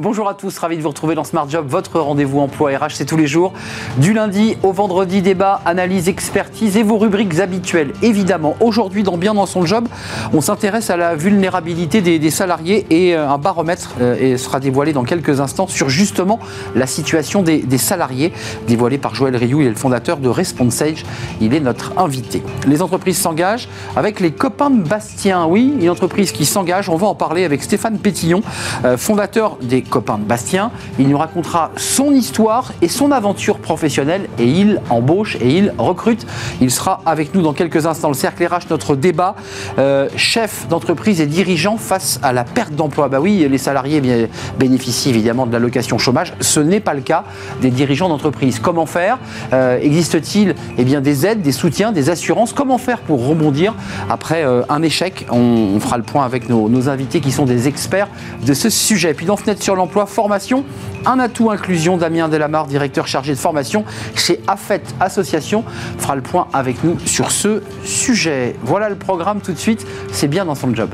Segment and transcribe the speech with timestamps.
[0.00, 3.04] Bonjour à tous, ravi de vous retrouver dans Smart Job, votre rendez-vous emploi RH, c'est
[3.04, 3.52] tous les jours.
[3.96, 7.92] Du lundi au vendredi, débat, analyse, expertise et vos rubriques habituelles.
[8.00, 9.88] Évidemment, aujourd'hui, dans Bien dans son job,
[10.32, 15.02] on s'intéresse à la vulnérabilité des, salariés et euh, un baromètre euh, sera dévoilé dans
[15.02, 16.38] quelques instants sur justement
[16.76, 18.32] la situation des, salariés,
[18.68, 21.04] dévoilé par Joël Rioux, il est le fondateur de ResponsAge,
[21.40, 22.44] il est notre invité.
[22.68, 27.08] Les entreprises s'engagent avec les copains de Bastien, oui, une entreprise qui s'engage, on va
[27.08, 28.42] en parler avec Stéphane Pétillon,
[28.84, 30.70] euh, fondateur des copain de Bastien.
[30.98, 36.26] Il nous racontera son histoire et son aventure professionnelle et il embauche et il recrute.
[36.60, 38.08] Il sera avec nous dans quelques instants.
[38.08, 39.34] Le cercle RH, notre débat,
[39.78, 43.08] euh, chef d'entreprise et dirigeant face à la perte d'emploi.
[43.08, 46.34] Bah oui, les salariés bénéficient évidemment de l'allocation chômage.
[46.40, 47.24] Ce n'est pas le cas
[47.60, 48.58] des dirigeants d'entreprise.
[48.58, 49.18] Comment faire?
[49.52, 52.52] Euh, Existe-t-il eh bien, des aides, des soutiens, des assurances?
[52.52, 53.74] Comment faire pour rebondir?
[54.10, 58.08] Après euh, un échec on, fera le point avec nos, invités qui sont des experts
[58.44, 59.14] de ce sujet.
[59.14, 60.64] Puis dans Fenêtre sur l'emploi, formation,
[61.06, 61.96] un atout inclusion.
[61.96, 63.84] Damien Delamarre, directeur chargé de formation
[64.14, 65.64] chez AFET Association,
[65.98, 68.54] fera le point avec nous sur ce sujet.
[68.62, 70.90] Voilà le programme tout de suite, c'est bien dans son job.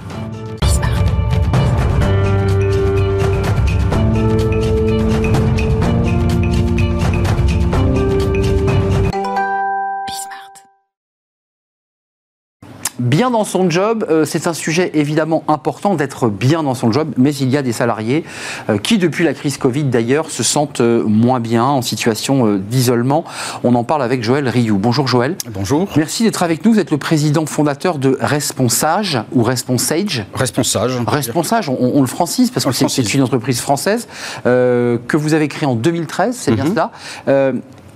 [13.05, 17.13] Bien dans son job, euh, c'est un sujet évidemment important d'être bien dans son job,
[17.17, 18.25] mais il y a des salariés
[18.69, 23.25] euh, qui, depuis la crise Covid d'ailleurs, se sentent euh, moins bien, en situation d'isolement.
[23.63, 24.79] On en parle avec Joël Rioux.
[24.79, 25.37] Bonjour Joël.
[25.51, 25.89] Bonjour.
[25.97, 26.73] Merci d'être avec nous.
[26.73, 30.25] Vous êtes le président fondateur de Responsage ou Responsage.
[30.35, 30.99] Responsage.
[31.07, 34.09] Responsage, on, le francise parce que c'est une entreprise française
[34.45, 36.71] que vous avez créée en 2013, c'est bien mhm.
[36.71, 36.91] cela.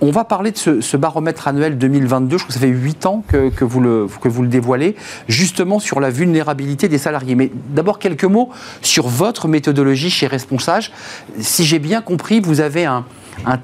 [0.01, 3.23] On va parler de ce, baromètre annuel 2022, je crois que ça fait 8 ans
[3.27, 4.95] que, vous le, dévoilez,
[5.27, 7.35] justement sur la vulnérabilité des salariés.
[7.35, 8.49] Mais d'abord quelques mots
[8.81, 10.93] sur votre méthodologie chez Responsage.
[11.39, 13.03] Si j'ai bien compris, vous avez un,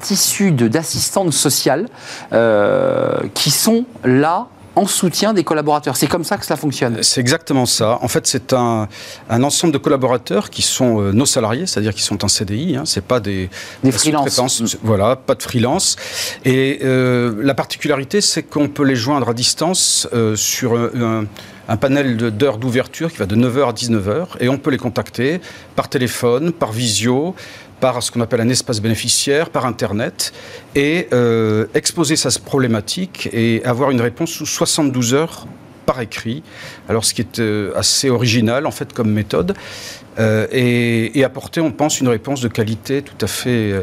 [0.01, 1.87] tissu d'assistantes sociales
[2.33, 5.95] euh, qui sont là en soutien des collaborateurs.
[5.97, 7.01] C'est comme ça que cela fonctionne.
[7.01, 7.99] C'est exactement ça.
[8.01, 8.87] En fait, c'est un,
[9.29, 12.75] ensemble de collaborateurs qui sont euh, nos salariés, c'est-à-dire qui sont en CDI.
[12.75, 12.83] Hein.
[12.85, 13.49] C'est pas des,
[13.83, 14.77] des freelances.
[14.83, 15.95] Voilà, pas de freelance.
[16.43, 21.25] Et euh, la particularité, c'est qu'on peut les joindre à distance euh, sur un,
[21.67, 25.41] un panel d'heures d'ouverture qui va de 9h à 19h et on peut les contacter
[25.75, 27.35] par téléphone, par visio,
[27.79, 30.33] par ce qu'on appelle un espace bénéficiaire, par Internet,
[30.75, 35.45] et euh, exposer sa problématique et avoir une réponse sous 72 heures
[35.85, 36.43] par écrit.
[36.89, 39.53] Alors, ce qui est euh, assez original, en fait, comme méthode,
[40.17, 43.73] euh, et, et, apporter, on pense, une réponse de qualité tout à fait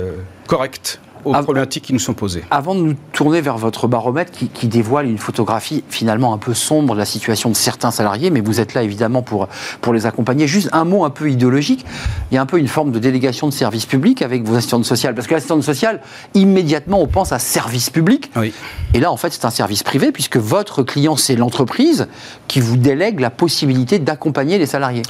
[0.47, 2.44] correcte aux problématiques qui nous sont posées.
[2.50, 6.94] Avant de nous tourner vers votre baromètre qui, dévoile une photographie finalement un peu sombre
[6.94, 9.48] de la situation de certains salariés, mais vous êtes là évidemment pour,
[9.80, 11.84] pour les accompagner, juste un mot un peu idéologique.
[12.30, 14.84] Il y a un peu une forme de délégation de service public avec vos assistantes
[14.84, 15.14] sociales.
[15.14, 16.00] Parce que l'assistante sociale,
[16.34, 18.30] immédiatement, on pense à service public.
[18.36, 18.52] Oui.
[18.94, 22.08] Et là, en fait, c'est un service privé puisque votre client, c'est l'entreprise
[22.48, 25.02] qui vous délègue la possibilité d'accompagner les salariés.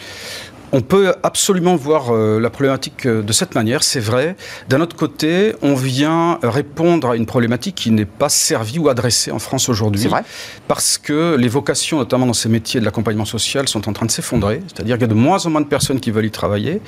[0.75, 4.37] On peut absolument voir euh, la problématique euh, de cette manière, c'est vrai.
[4.71, 9.31] D'un autre côté, on vient répondre à une problématique qui n'est pas servie ou adressée
[9.31, 10.09] en France aujourd'hui.
[10.69, 14.10] Parce que les vocations, notamment dans ces métiers de l'accompagnement social, sont en train de
[14.10, 14.62] s'effondrer.
[14.66, 16.81] C'est-à-dire qu'il y a de moins en moins de personnes qui veulent y travailler.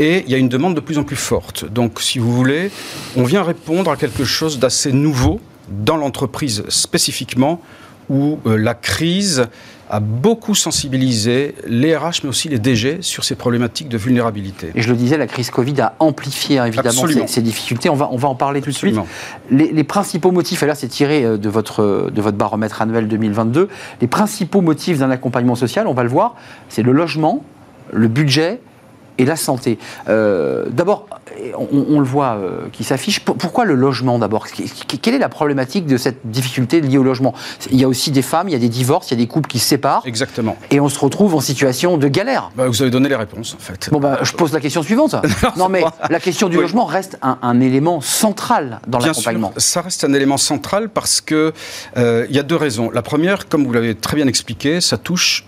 [0.00, 1.64] Et il y a une demande de plus en plus forte.
[1.64, 2.72] Donc, si vous voulez,
[3.16, 7.62] on vient répondre à quelque chose d'assez nouveau dans l'entreprise spécifiquement,
[8.08, 9.46] où euh, la crise
[9.90, 14.70] a beaucoup sensibilisé les RH, mais aussi les DG sur ces problématiques de vulnérabilité.
[14.76, 17.90] Et je le disais, la crise Covid a amplifié hein, évidemment ces, difficultés.
[17.90, 18.96] On va, on va en parler tout de suite.
[19.50, 23.08] Les, les, principaux motifs, et là c'est tiré euh, de votre, de votre baromètre annuel
[23.08, 23.68] 2022,
[24.00, 26.36] les principaux motifs d'un accompagnement social, on va le voir,
[26.68, 27.44] c'est le logement,
[27.92, 28.60] le budget
[29.18, 29.78] et la santé.
[30.08, 31.06] Euh, d'abord,
[31.72, 33.20] on, le voit euh, qui s'affiche.
[33.20, 34.46] Pourquoi le logement d'abord?
[35.02, 37.34] Quelle est la problématique de cette difficulté liée au logement?
[37.70, 39.26] Il y a aussi des femmes, il y a des divorces, il y a des
[39.26, 40.02] couples qui se séparent.
[40.06, 40.56] Exactement.
[40.70, 42.50] Et on se retrouve en situation de galère.
[42.56, 43.88] Bah, vous avez donné les réponses en fait.
[43.90, 45.14] Bon, bah, je pose la question suivante.
[45.56, 49.52] non, mais la question du logement reste un, élément central dans l'accompagnement.
[49.56, 51.52] Ça reste un élément central parce que
[51.96, 52.90] euh, il y a deux raisons.
[52.90, 55.44] La première, comme vous l'avez très bien expliqué, ça touche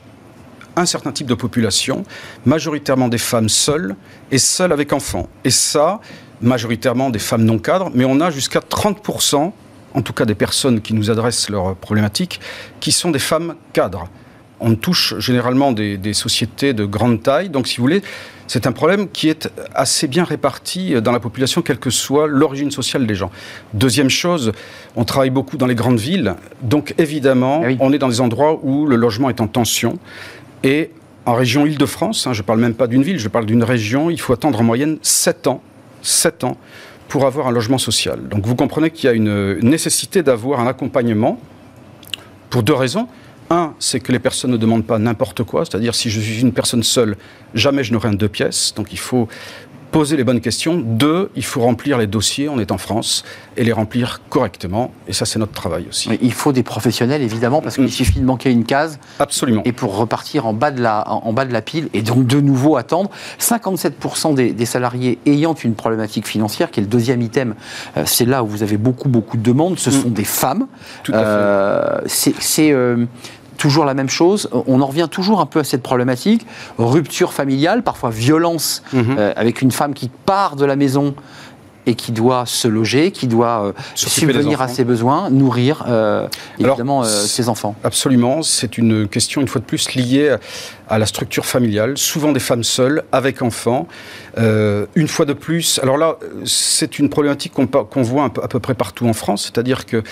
[0.77, 2.05] un certain type de population,
[2.45, 3.97] majoritairement des femmes seules
[4.31, 5.29] et seules avec enfants.
[5.45, 6.01] Et ça,
[6.43, 9.53] majoritairement des femmes non cadres, mais on a jusqu'à 30%,
[9.95, 12.41] en tout cas des personnes qui nous adressent leurs problématiques,
[12.81, 14.09] qui sont des femmes cadres.
[14.65, 18.03] On touche généralement des, sociétés de grande taille, donc si vous voulez,
[18.47, 22.71] c'est un problème qui est assez bien réparti dans la population, quelle que soit l'origine
[22.71, 23.31] sociale des gens.
[23.75, 24.53] Deuxième chose,
[24.95, 28.61] on travaille beaucoup dans les grandes villes, donc évidemment, eh on est dans des endroits
[28.63, 29.99] où le logement est en tension.
[30.65, 30.91] Et
[31.27, 34.11] en région Île-de-France, hein, je ne parle même pas d'une ville, je parle d'une région,
[34.11, 35.63] il faut attendre en moyenne 7 ans,
[36.03, 36.57] 7 ans
[37.09, 38.29] pour avoir un logement social.
[38.29, 41.39] Donc vous comprenez qu'il y a une nécessité d'avoir un accompagnement
[42.51, 43.09] pour deux raisons.
[43.51, 46.53] Un, c'est que les personnes ne demandent pas n'importe quoi, c'est-à-dire si je suis une
[46.53, 47.17] personne seule,
[47.55, 48.73] jamais je n'aurai un deux pièces.
[48.75, 49.29] Donc il faut
[49.93, 50.83] poser les bonnes questions.
[50.85, 53.25] Deux, il faut remplir les dossiers, on est en France,
[53.57, 54.91] et les remplir correctement.
[55.07, 56.09] Et ça, c'est notre travail aussi.
[56.21, 57.89] il faut des professionnels, évidemment, parce qu'il mm.
[57.89, 58.99] suffit de manquer une case.
[59.21, 59.63] Absolument.
[59.65, 62.41] Et pour repartir en bas de la, en bas de la pile, et donc de
[62.41, 63.11] nouveau attendre.
[63.39, 67.55] 57% des, salariés ayant une problématique financière, qui est le deuxième item,
[67.97, 69.93] euh, c'est là où vous avez beaucoup, beaucoup de demandes, ce mm.
[69.93, 70.67] sont des femmes.
[71.05, 71.25] Tout à fait.
[71.27, 73.05] Euh, c'est euh,
[73.63, 74.49] toujours la même chose.
[74.67, 76.45] On en revient toujours un peu à cette problématique.
[76.79, 79.15] Rupture familiale, parfois violence mhm.
[79.17, 81.15] euh, avec une femme qui part de la maison
[81.87, 86.27] et qui doit se loger, qui doit euh, subvenir à ses besoins, nourrir euh,
[86.59, 87.77] évidemment ses enfants.
[87.85, 90.37] Absolument, c'est une question une fois de plus liée
[90.89, 93.87] à la structure familiale, souvent des femmes seules, avec enfants.
[94.37, 99.07] une fois de plus, alors là, c'est une problématique qu'on voit à peu près partout
[99.09, 100.03] en France, c'est-à-dire que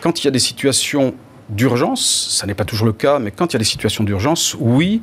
[0.00, 1.14] quand il y a des situations
[1.48, 4.56] d'urgence, ça n'est pas toujours le cas, mais quand il y a des situations d'urgence,
[4.58, 5.00] oui,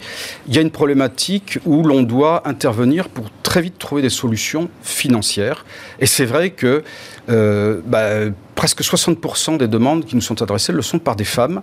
[0.48, 4.70] il y a une problématique où l'on doit intervenir pour très vite trouver des solutions
[4.82, 5.66] financières.
[6.00, 6.84] Et c'est vrai que
[7.30, 11.62] euh, bah, presque 60% des demandes qui nous sont adressées le sont par des femmes,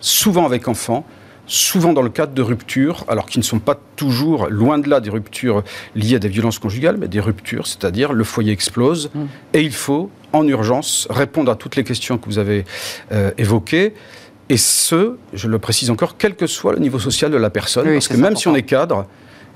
[0.00, 1.06] souvent avec enfants,
[1.46, 5.00] souvent dans le cadre de ruptures, alors qui ne sont pas toujours, loin de là,
[5.00, 5.62] des ruptures
[5.94, 9.24] liées à des violences conjugales, mais des ruptures, c'est-à-dire le foyer explose, mmh.
[9.54, 12.64] et il faut, en urgence, répondre à toutes les questions que vous avez
[13.12, 13.94] euh, évoquées.
[14.48, 17.84] Et ce, je le précise encore, quel que soit le niveau social de la personne,
[17.86, 19.06] parce que même si on est cadre,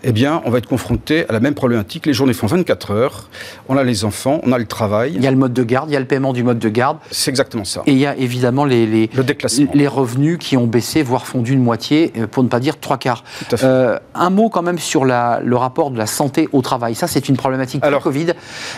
[0.08, 2.06] eh bien, on va être confronté à la même problématique.
[2.06, 3.28] Les journées font 24 heures,
[3.68, 5.14] on a les enfants, on a le travail.
[5.16, 6.68] Il y a le mode de garde, il y a le paiement du mode de
[6.68, 6.98] garde.
[7.10, 7.82] C'est exactement ça.
[7.86, 9.68] Et il y a évidemment les, les, le déclassement.
[9.74, 12.98] les revenus qui ont baissé, voire fondu de moitié, euh, pour ne pas dire trois
[12.98, 13.24] quarts.
[13.40, 13.66] Tout à fait.
[13.66, 16.94] Euh, un mot quand même sur la, le rapport de la santé au travail.
[16.94, 18.28] Ça, c'est une problématique Alors, Covid.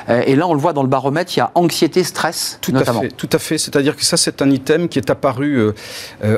[0.09, 2.73] Euh, et là, on le voit dans le baromètre, il y a anxiété, stress, tout
[2.73, 3.01] notamment.
[3.01, 3.59] À fait, tout à fait.
[3.59, 5.73] C'est-à-dire que ça, c'est un item qui est apparu,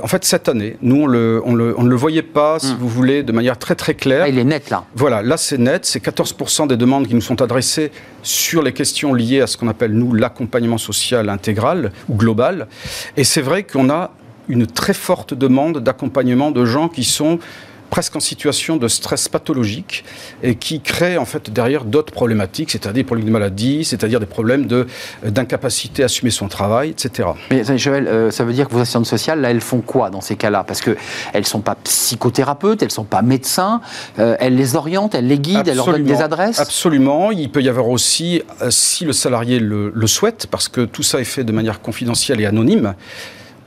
[0.02, 0.76] en fait, cette année.
[0.82, 2.76] Nous, on, le, on, le, on ne le voyait pas, si hmm.
[2.80, 4.22] vous voulez, de manière très très claire.
[4.24, 4.79] Ah, il est net là.
[4.94, 7.90] Voilà, là, c'est net, c'est 14% des demandes qui nous sont adressées
[8.22, 12.68] sur les questions liées à ce qu'on appelle, nous, l'accompagnement social intégral ou global.
[13.16, 14.12] Et c'est vrai qu'on a
[14.48, 17.38] une très forte demande d'accompagnement de gens qui sont
[17.90, 20.04] presque en situation de stress pathologique
[20.42, 24.26] et qui crée en fait derrière d'autres problématiques, c'est-à-dire des problèmes de maladie, c'est-à-dire des
[24.26, 24.86] problèmes de,
[25.24, 27.28] d'incapacité à assumer son travail, etc.
[27.50, 30.20] Mais Joël, euh, ça veut dire que vos assistantes sociales, là, elles font quoi dans
[30.20, 30.64] ces cas-là?
[30.64, 30.96] Parce qu'elles
[31.34, 33.80] ne sont pas psychothérapeutes, elles ne sont pas médecins,
[34.18, 36.60] euh, elles les orientent, elles les guident, elles leur donnent des adresses?
[36.60, 37.30] Absolument.
[37.32, 41.02] Il peut y avoir aussi, euh, si le salarié le, le souhaite, parce que tout
[41.02, 42.94] ça est fait de manière confidentielle et anonyme,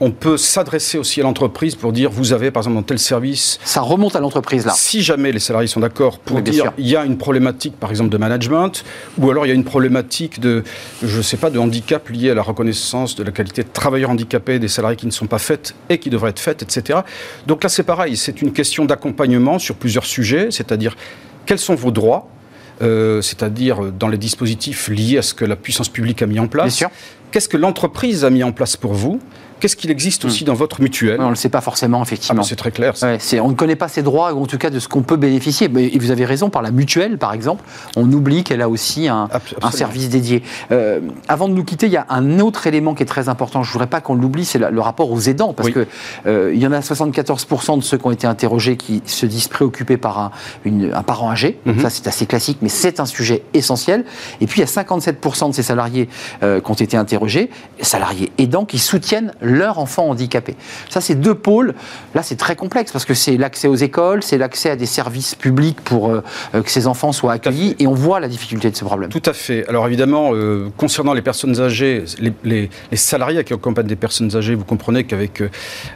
[0.03, 3.57] on peut s'adresser aussi à l'entreprise pour dire vous avez par exemple dans tel service.
[3.63, 4.73] Ça remonte à l'entreprise là.
[4.75, 8.09] Si jamais les salariés sont d'accord pour dire il y a une problématique par exemple
[8.09, 8.83] de management
[9.17, 10.63] ou alors il y a une problématique de
[11.01, 14.59] je sais pas de handicap lié à la reconnaissance de la qualité de travailleurs handicapés
[14.59, 16.99] des salariés qui ne sont pas faites et qui devraient être faites etc.
[17.47, 20.97] Donc là c'est pareil c'est une question d'accompagnement sur plusieurs sujets c'est-à-dire
[21.45, 22.27] quels sont vos droits
[22.81, 26.47] euh, c'est-à-dire dans les dispositifs liés à ce que la puissance publique a mis en
[26.47, 26.83] place.
[27.31, 29.19] Qu'est-ce que l'entreprise a mis en place pour vous
[29.59, 30.47] Qu'est-ce qu'il existe aussi hmm.
[30.47, 32.41] dans votre mutuelle On ne le sait pas forcément, effectivement.
[32.43, 32.93] Ah, c'est très clair.
[33.03, 35.69] on ne connaît pas ses droits, ou en tout cas de ce qu'on peut bénéficier.
[35.75, 37.63] Et vous avez raison, par la mutuelle, par exemple,
[37.95, 39.29] on oublie qu'elle a aussi un,
[39.71, 40.43] service dédié.
[40.71, 43.63] Euh, avant de nous quitter, il y a un autre élément qui est très important.
[43.63, 45.53] Je ne voudrais pas qu'on l'oublie, c'est le rapport aux aidants.
[45.53, 45.87] Parce qu'il
[46.27, 49.97] euh, y en a 74% de ceux qui ont été interrogés qui se disent préoccupés
[49.97, 50.31] par un,
[50.65, 51.59] un parent âgé.
[51.65, 51.79] Mhm.
[51.79, 54.05] Ça, c'est assez classique, mais c'est un sujet essentiel.
[54.41, 56.09] Et puis, il y a 57% de ces salariés
[56.41, 57.49] euh, qui ont été interrogés,
[57.81, 60.55] salariés aidants, qui soutiennent leur enfant handicapé.
[60.89, 61.73] Ça, c'est deux pôles.
[62.15, 65.35] Là, c'est très complexe parce que c'est l'accès aux écoles, c'est l'accès à des services
[65.35, 66.23] publics pour euh,
[66.55, 69.09] euh, que ces enfants soient accueillis et on voit la difficulté de ce problème.
[69.09, 69.67] Tout à fait.
[69.67, 72.03] Alors évidemment, euh, concernant les personnes âgées,
[72.43, 75.43] les, salariés qui accompagnent des personnes âgées, vous comprenez qu'avec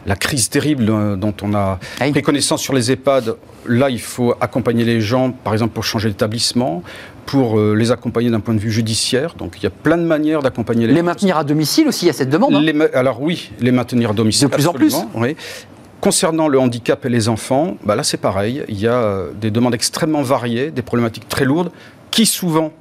[0.05, 0.85] la crise terrible
[1.17, 3.35] dont on a pris connaissance sur les EHPAD,
[3.65, 6.83] là, il faut accompagner les gens, par exemple, pour changer d'établissement,
[7.27, 9.35] pour euh, les accompagner d'un point de vue judiciaire.
[9.37, 12.07] Donc il y a plein de manières d'accompagner les Les maintenir à domicile aussi, il
[12.07, 14.47] y a cette demande hein Alors oui, les maintenir à domicile.
[14.47, 15.35] De plus en plus oui.
[15.99, 18.63] Concernant le handicap et les enfants, bah là c'est pareil.
[18.69, 21.71] Il y a euh, des demandes extrêmement variées, des problématiques très lourdes,
[22.11, 22.71] qui souvent,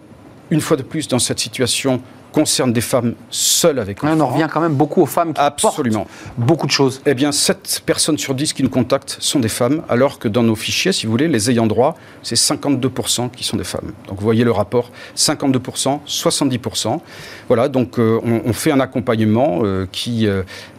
[0.50, 2.00] une fois de plus, dans cette situation,
[2.36, 4.14] concerne des femmes seules avec enfants.
[4.14, 6.00] On en revient quand même beaucoup aux femmes qui Absolument.
[6.00, 7.00] portent beaucoup de choses.
[7.06, 10.42] Eh bien, 7 personnes sur 10 qui nous contactent sont des femmes, alors que dans
[10.42, 13.90] nos fichiers, si vous voulez, les ayants droit, c'est 52% qui sont des femmes.
[14.06, 17.00] Donc vous voyez le rapport, 52%, 70%.
[17.48, 20.28] Voilà, donc euh, on, fait un accompagnement euh, qui...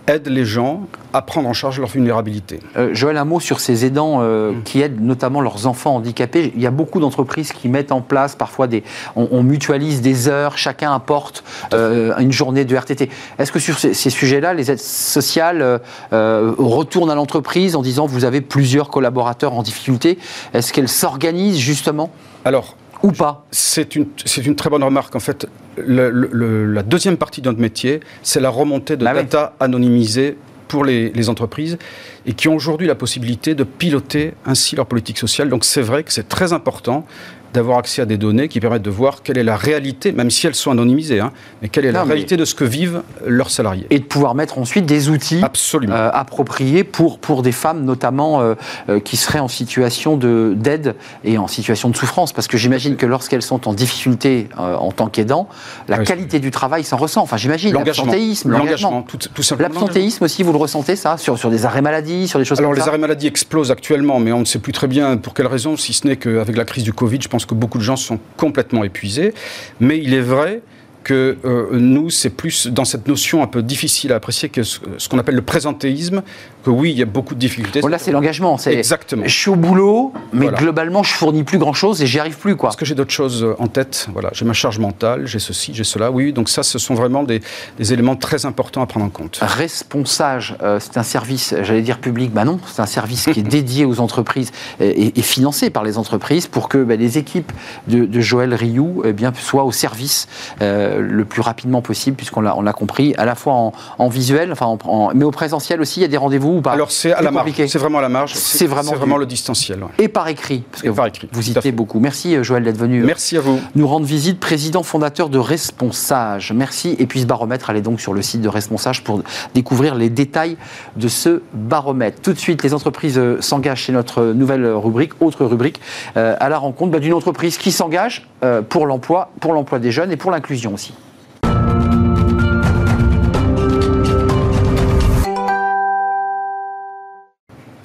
[0.08, 0.82] Aide les gens
[1.14, 2.60] à prendre en charge leur vulnérabilité.
[2.78, 4.64] Euh, Joël, un mot sur ces aidants euh, mm.
[4.64, 6.54] qui aident notamment leurs enfants handicapés.
[6.56, 8.84] Il y a beaucoup d'entreprises qui mettent en place parfois des.
[9.16, 13.10] On, mutualise des heures, chacun apporte euh, une journée de RTT.
[13.38, 18.42] Est-ce que sur ces, sujets-là, les aides sociales retournent à l'entreprise en disant vous avez
[18.42, 20.18] plusieurs collaborateurs en difficulté?
[20.54, 22.12] Est-ce qu'elles s'organisent justement?
[22.46, 24.08] Alors, ou pas C'est une,
[24.44, 25.16] une, très bonne remarque.
[25.16, 30.38] En fait, la deuxième partie de notre métier, c'est la remontée de bah data anonymisée
[30.68, 31.78] pour les, les, entreprises
[32.26, 35.50] et qui ont aujourd'hui la possibilité de piloter ainsi leur politique sociale.
[35.50, 37.06] Donc c'est vrai que c'est très important
[37.54, 40.48] d'avoir accès à des données qui permettent de voir quelle est la réalité, même si
[40.48, 43.88] elles sont anonymisées, hein, mais quelle est la réalité de ce que vivent leurs salariés.
[43.90, 48.56] Et de pouvoir mettre ensuite des outils euh, appropriés pour, pour des femmes notamment euh,
[48.90, 52.34] euh, qui seraient en situation d'aide et en situation de souffrance.
[52.34, 55.48] Parce que j'imagine que lorsqu'elles sont en difficulté en tant qu'aidant,
[55.88, 57.22] la qualité du travail s'en ressent.
[57.22, 59.04] Enfin j'imagine l'absentéisme, l'engagement.
[59.04, 59.74] Tout, tout simplement.
[59.74, 62.72] L'absentéisme aussi, vous le ressentez ça sur, sur des arrêts maladie, sur des choses Alors
[62.72, 65.48] comme les arrêts maladie explosent actuellement, mais on ne sait plus très bien pour quelle
[65.48, 67.96] raison, si ce n'est qu'avec la crise du Covid, je pense que beaucoup de gens
[67.96, 69.34] sont complètement épuisés.
[69.80, 70.62] Mais il est vrai
[71.08, 74.80] que euh, nous, c'est plus dans cette notion un peu difficile à apprécier que ce,
[75.08, 76.22] qu'on appelle le présentéisme,
[76.68, 77.82] que oui, il y a beaucoup de difficultés.
[77.82, 78.58] là, c'est l'engagement.
[78.58, 79.24] Exactement.
[79.26, 82.56] Je suis au boulot, mais globalement, je fournis plus grand-chose et j'y arrive plus.
[82.56, 82.68] Quoi.
[82.68, 84.08] Parce que j'ai d'autres choses euh, en tête.
[84.12, 86.12] Voilà, j'ai ma charge mentale, j'ai ceci, j'ai cela.
[86.12, 87.42] Oui, donc ça, ce sont vraiment des,
[87.80, 89.40] éléments très importants à prendre en compte.
[89.42, 93.44] Responsage, euh, c'est un service, j'allais dire public, bah non, c'est un service qui est
[93.58, 97.52] dédié aux entreprises et, financé par les entreprises pour que bah, les équipes
[97.88, 100.28] de, Joël Rioux eh bien, soient au service
[100.60, 104.78] le plus rapidement possible, puisqu'on l'a, on l'a compris, à la fois en, visuel, enfin
[105.16, 107.32] mais au présentiel aussi, il y a des rendez-vous ou pas Alors c'est à la
[107.32, 109.80] marge, c'est vraiment à la marge, c'est, vraiment, vraiment le distanciel.
[109.98, 112.00] Et par écrit, parce que par écrit, vous beaucoup.
[112.00, 113.04] Merci euh, Joël d'être venu.
[113.04, 113.60] Euh, Merci à vous.
[113.76, 116.52] Nous rendre visite, président fondateur de Responsage.
[116.54, 116.96] Merci.
[117.00, 119.22] Et puis ce baromètre, allez donc sur le site de Responsage pour
[119.54, 120.58] découvrir les détails
[120.96, 122.22] de ce baromètre.
[122.22, 125.80] Tout de suite, les entreprises euh, s'engagent chez notre nouvelle rubrique, autre rubrique,
[126.16, 128.28] à la rencontre bah, d'une entreprise qui s'engage
[128.70, 130.94] pour l'emploi, pour l'emploi des jeunes et pour l'inclusion aussi.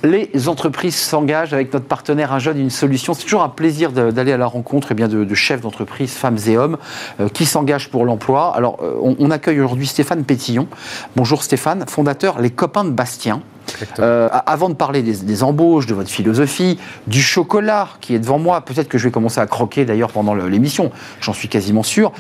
[0.03, 3.15] Les entreprises s'engagent avec notre partenaire Un Jeune, une solution.
[3.15, 6.57] C'est toujours un plaisir d'aller à la rencontre eh bien, de, chefs d'entreprise, femmes et
[6.57, 6.79] hommes,
[7.21, 8.53] euh, qui s'engagent pour l'emploi.
[8.57, 10.69] Alors, euh, on, accueille aujourd'hui Stéphane Pétillon.
[11.17, 13.43] Bonjour Stéphane, fondateur Les Copains de Bastien.
[14.01, 18.61] Euh, avant de parler des, embauches, de votre philosophie, du chocolat qui est devant moi,
[18.61, 20.91] peut-être que je vais commencer à croquer d'ailleurs pendant l'émission,
[21.21, 22.13] j'en suis quasiment sûr.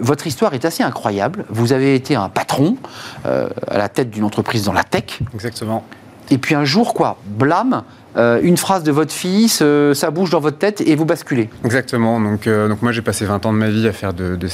[0.00, 1.44] votre histoire est assez incroyable.
[1.50, 2.76] Vous avez été un patron
[3.24, 5.20] à la tête d'une entreprise dans la tech.
[5.34, 5.84] Exactement.
[6.30, 7.82] Et puis un jour, quoi, blâme,
[8.16, 11.50] euh, une phrase de votre fils, euh, ça bouge dans votre tête et vous basculez.
[11.64, 12.18] Exactement.
[12.18, 14.48] Donc, euh, donc moi, j'ai passé 20 ans de ma vie à faire de, de,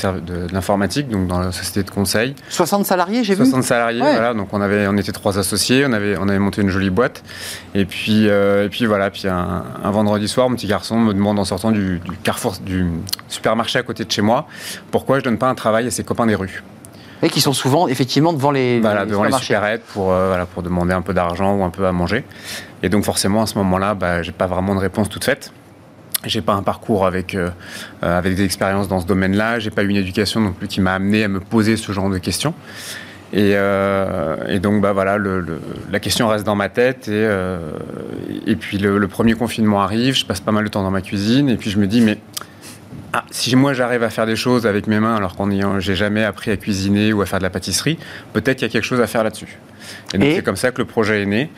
[0.53, 2.35] l'informatique, donc dans la société de conseil.
[2.49, 3.45] 60 salariés, j'ai vu?
[3.45, 4.35] 60 salariés, voilà.
[4.35, 7.23] Donc on, avait, on était trois associés, on avait, on avait monté une jolie boîte.
[7.75, 11.45] Et puis, et puis voilà, puis un, vendredi soir, mon petit garçon me demande en
[11.45, 12.87] sortant du, du carrefour, du
[13.29, 14.47] supermarché à côté de chez moi,
[14.91, 16.63] pourquoi je donne pas un travail à ses copains des rues?
[17.23, 20.63] Et qui sont souvent effectivement devant les voilà devant les supérettes pour euh, voilà pour
[20.63, 22.25] demander un peu d'argent ou un peu à manger.
[22.83, 25.53] Et donc forcément à ce moment-là, bah, j'ai pas vraiment de réponse toute faite.
[26.25, 27.51] J'ai pas un parcours avec euh,
[28.03, 29.61] euh, avec des expériences dans ce domaine-là.
[29.61, 32.11] J'ai pas eu une éducation non plus qui m'a amené à me poser ce genre
[32.11, 32.55] de questions.
[33.35, 35.43] Et, et donc bah voilà, le,
[35.91, 37.27] la question reste dans ma tête et
[38.47, 40.15] et puis le, le, premier confinement arrive.
[40.15, 42.19] Je passe pas mal de temps dans ma cuisine et puis je me dis mais
[43.13, 46.25] ah, si moi j'arrive à faire des choses avec mes mains alors qu'on j'ai jamais
[46.25, 47.99] appris à cuisiner ou à faire de la pâtisserie,
[48.33, 49.59] peut-être qu'il y a quelque chose à faire là-dessus.
[50.15, 51.51] Et donc c'est comme ça que le projet est né,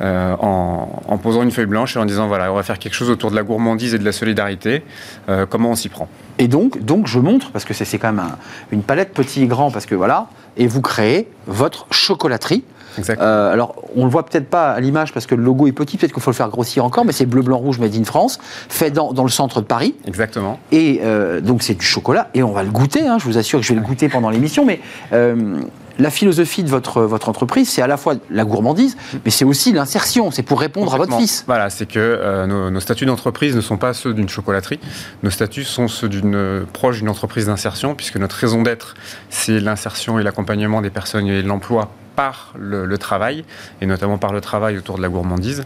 [0.00, 3.10] euh, en, posant une feuille blanche et en disant voilà, on va faire quelque chose
[3.10, 4.82] autour de la gourmandise et de la solidarité.
[5.28, 6.08] Euh, comment on s'y prend?
[6.38, 8.30] Et donc, donc je montre parce que c'est quand même
[8.72, 12.64] une palette petit et grand parce que voilà, et vous créez votre chocolaterie
[13.08, 15.96] euh, alors, on le voit peut-être pas à l'image parce que le logo est petit,
[15.96, 18.38] peut-être qu'il faut le faire grossir encore, mais c'est bleu, blanc, rouge, made in France,
[18.68, 19.94] fait dans, le centre de Paris.
[20.06, 20.58] Exactement.
[20.72, 23.60] Et euh, donc, c'est du chocolat, et on va le goûter, hein, je vous assure
[23.60, 24.80] que je vais le goûter pendant l'émission, mais.
[25.12, 25.60] Euh,
[25.98, 29.72] la philosophie de votre, votre entreprise, c'est à la fois la gourmandise, mais c'est aussi
[29.72, 30.30] l'insertion.
[30.30, 31.44] C'est pour répondre à votre fils.
[31.46, 34.80] Voilà, c'est que nos, nos, statuts d'entreprise ne sont pas ceux d'une chocolaterie.
[35.22, 38.94] Nos statuts sont ceux d'une proche d'une entreprise d'insertion, puisque notre raison d'être,
[39.30, 43.44] c'est l'insertion et l'accompagnement des personnes et l'emploi par le, travail,
[43.80, 45.64] et notamment par le travail autour de la gourmandise.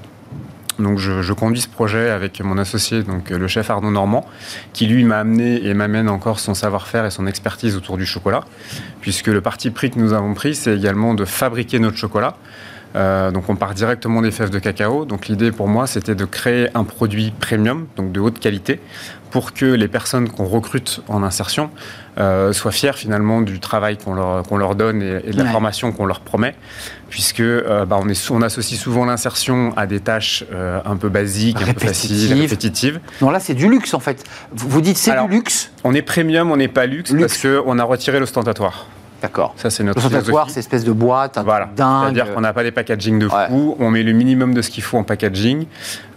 [0.78, 4.28] Donc je, conduis ce projet avec mon associé, le chef Arnaud Normand,
[4.72, 8.44] qui lui m'a amené et m'amène encore son savoir-faire et son expertise autour du chocolat,
[9.00, 12.36] puisque le parti pris que nous avons pris, c'est également de fabriquer notre chocolat,
[12.94, 15.04] donc on part directement des fèves de cacao.
[15.04, 18.80] Donc l'idée pour moi, c'était de créer un produit premium, donc de haute qualité,
[19.30, 21.70] pour que les personnes qu'on recrute en insertion
[22.18, 25.92] euh, soient fiers finalement du travail qu'on leur, qu'on leur donne et, de la formation
[25.92, 26.54] qu'on leur promet,
[27.10, 31.08] puisque euh, bah, on, est, on associe souvent l'insertion à des tâches euh, un peu
[31.08, 33.00] basiques, un peu faciles, répétitives.
[33.20, 34.24] Non, là c'est du luxe en fait.
[34.52, 37.40] Vous, dites c'est du luxe On est premium, on n'est pas luxe, luxe.
[37.40, 38.86] parce qu'on a retiré l'ostentatoire.
[39.20, 39.52] D'accord.
[39.56, 40.50] Ça, c'est notre philosophie.
[40.52, 41.70] c'est espèce de boîte, voilà.
[41.74, 44.82] C'est-à-dire qu'on n'a pas des packaging de fou, on met le minimum de ce qu'il
[44.82, 45.66] faut en packaging.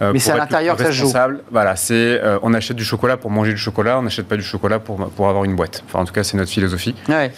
[0.00, 1.12] Euh, Mais c'est à l'intérieur que ça joue.
[1.50, 4.42] Voilà, c'est euh, on achète du chocolat pour manger du chocolat, on n'achète pas du
[4.42, 5.82] chocolat pour, pour avoir une boîte.
[5.86, 6.94] Enfin, en tout cas, c'est notre philosophie.
[7.08, 7.32] Ouais.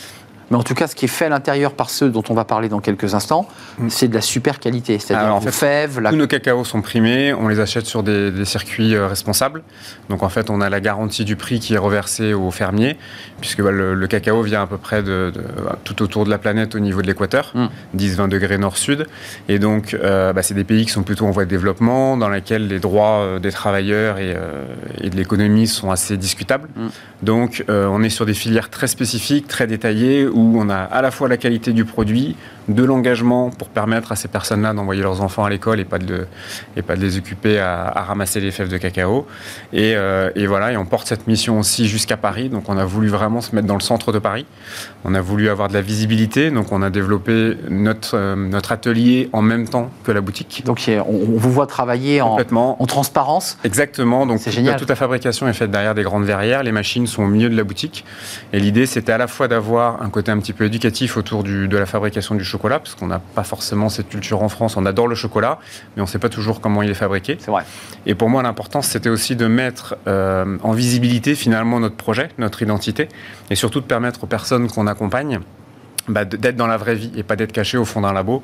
[0.50, 2.44] Mais en tout cas, ce qui est fait à l'intérieur par ceux dont on va
[2.44, 3.48] parler dans quelques instants,
[3.78, 3.88] mm.
[3.88, 4.98] c'est de la super qualité.
[4.98, 8.94] C'est-à-dire en fait, fèves, tous nos cacaos sont primés, on les achète sur des, circuits
[8.94, 9.62] euh, responsables.
[10.10, 12.96] Donc en fait, on a la garantie du prix qui est reversée aux fermiers,
[13.40, 15.32] puisque bah, le, cacao vient à peu près de,
[15.84, 17.52] tout autour de la planète au niveau de l'équateur,
[17.96, 18.28] 10-20 mm.
[18.28, 19.06] degrés nord-sud.
[19.48, 22.28] Et donc, euh, bah, c'est des pays qui sont plutôt en voie de développement, dans
[22.28, 26.68] lesquels les droits euh, des travailleurs et, de l'économie sont assez discutables.
[26.76, 26.86] Mm.
[27.22, 31.10] Donc, on est sur des filières très spécifiques, très détaillées où on a à la
[31.10, 32.36] fois la qualité du produit,
[32.68, 36.26] de l'engagement pour permettre à ces personnes-là d'envoyer leurs enfants à l'école et pas de,
[36.76, 39.26] et pas de les occuper à, ramasser les fèves de cacao.
[39.74, 42.48] Euh, et, voilà, et on porte cette mission aussi jusqu'à Paris.
[42.48, 44.46] Donc on a voulu vraiment se mettre dans le centre de Paris.
[45.04, 46.50] On a voulu avoir de la visibilité.
[46.50, 50.62] Donc on a développé notre, euh, notre atelier en même temps que la boutique.
[50.64, 53.58] Donc on, vous voit travailler en, en, transparence.
[53.64, 54.26] Exactement.
[54.26, 54.40] Donc
[54.78, 56.62] toute la fabrication est faite derrière des grandes verrières.
[56.62, 58.04] Les machines sont au milieu de la boutique.
[58.52, 61.68] Et l'idée, c'était à la fois d'avoir un côté un petit peu éducatif autour du,
[61.68, 64.76] de la fabrication du chocolat, parce qu'on n'a pas forcément cette culture en France.
[64.76, 65.58] On adore le chocolat,
[65.94, 67.36] mais on ne sait pas toujours comment il est fabriqué.
[67.40, 67.64] C'est vrai.
[68.06, 72.62] Et pour moi, l'importance, c'était aussi de mettre euh, en visibilité finalement notre projet, notre
[72.62, 73.08] identité,
[73.50, 75.40] et surtout de permettre aux personnes qu'on accompagne
[76.06, 78.42] bah, d'être dans la vraie vie et pas d'être caché au fond d'un labo,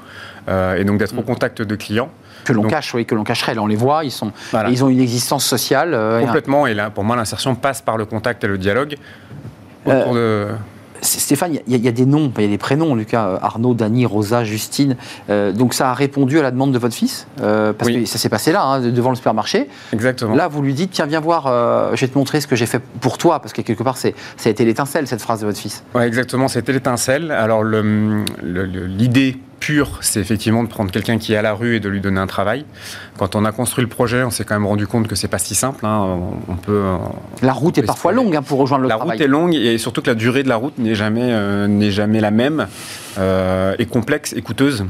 [0.48, 1.24] euh, et donc d'être au mm.
[1.24, 2.10] contact de clients.
[2.44, 3.54] Que l'on cache, oui, que l'on cacherait.
[3.54, 4.32] Là, on les voit, ils, sont,
[4.70, 5.92] ils ont une existence sociale.
[5.92, 8.96] Euh, Complètement, et là, pour moi, l'insertion passe par le contact et le dialogue.
[9.84, 10.48] Autour de...
[11.02, 14.06] Stéphane, il y, a des noms, il y a des prénoms, Lucas, euh, Arnaud, Dany,
[14.06, 14.96] Rosa, Justine.
[15.28, 18.18] Euh, donc ça a répondu à la demande de votre fils, euh, parce que ça
[18.18, 19.68] s'est passé là, hein, devant le supermarché.
[19.92, 20.34] Exactement.
[20.34, 21.44] Là, vous lui dites, tiens, viens voir,
[21.94, 24.08] je vais te montrer ce que j'ai fait pour toi, parce que quelque part, ça
[24.44, 25.84] a été l'étincelle, cette phrase de votre fils.
[25.94, 27.30] Oui, exactement, c'était l'étincelle.
[27.30, 31.88] Alors l'idée pure, c'est effectivement de prendre quelqu'un qui est à la rue et de
[31.88, 32.64] lui donner un travail.
[33.18, 35.38] Quand on a construit le projet, on s'est quand même rendu compte que c'est pas
[35.38, 35.86] si simple.
[35.86, 36.18] Hein.
[36.48, 36.82] On peut.
[37.42, 39.18] La route est parfois longue hein, pour rejoindre le la travail.
[39.18, 41.68] La route est longue et surtout que la durée de la route n'est jamais, euh,
[41.68, 42.66] n'est jamais la même
[43.18, 44.84] euh, et complexe et coûteuse.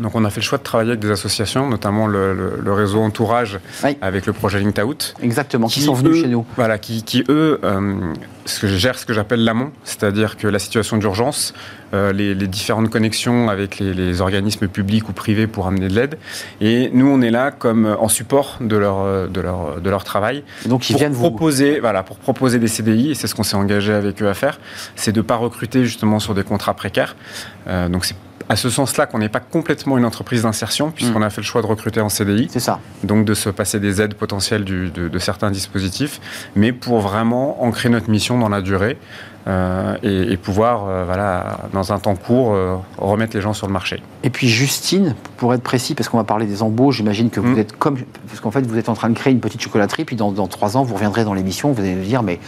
[0.00, 3.58] Donc on a fait le choix de travailler avec des associations, notamment le, réseau Entourage
[4.00, 5.14] avec le projet Linked Out.
[5.22, 6.46] Exactement, qui, sont venus chez nous.
[6.56, 10.98] Voilà, qui, eux euh, ce que gèrent ce que j'appelle l'amont, c'est-à-dire que la situation
[10.98, 11.52] d'urgence,
[11.94, 16.18] euh, les, différentes connexions avec les, organismes publics ou privés pour amener de l'aide.
[16.60, 20.04] Et nous, on est là comme euh, en support de leur, de leur, de leur
[20.04, 20.44] travail.
[20.66, 21.80] Donc ils pour viennent proposer, vous...
[21.80, 24.60] voilà, pour proposer des CDI, et c'est ce qu'on s'est engagé avec eux à faire,
[24.94, 27.16] c'est de ne pas recruter justement sur des contrats précaires.
[27.90, 28.14] donc c'est
[28.48, 31.24] à ce sens-là qu'on n'est pas complètement une entreprise d'insertion, puisqu'on mm.
[31.24, 32.48] a fait le choix de recruter en CDI.
[32.50, 32.80] C'est ça.
[33.04, 36.20] Donc de se passer des aides potentielles de, certains dispositifs,
[36.54, 38.96] mais pour vraiment ancrer notre mission dans la durée
[39.48, 43.72] euh, et, pouvoir, euh, voilà, dans un temps court, euh, remettre les gens sur le
[43.72, 44.02] marché.
[44.22, 47.56] Et puis Justine, pour être précis, parce qu'on va parler des embauches, j'imagine que vous
[47.56, 47.58] mm.
[47.58, 50.16] êtes comme, parce qu'en fait vous êtes en train de créer une petite chocolaterie, puis
[50.16, 52.38] dans, dans trois ans vous reviendrez dans l'émission, vous allez nous dire, mais